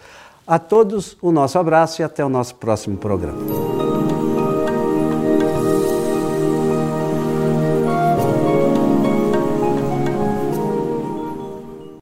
A 0.49 0.57
todos 0.57 1.15
o 1.21 1.31
nosso 1.31 1.59
abraço 1.59 2.01
e 2.01 2.03
até 2.03 2.25
o 2.25 2.27
nosso 2.27 2.55
próximo 2.55 2.97
programa. 2.97 3.37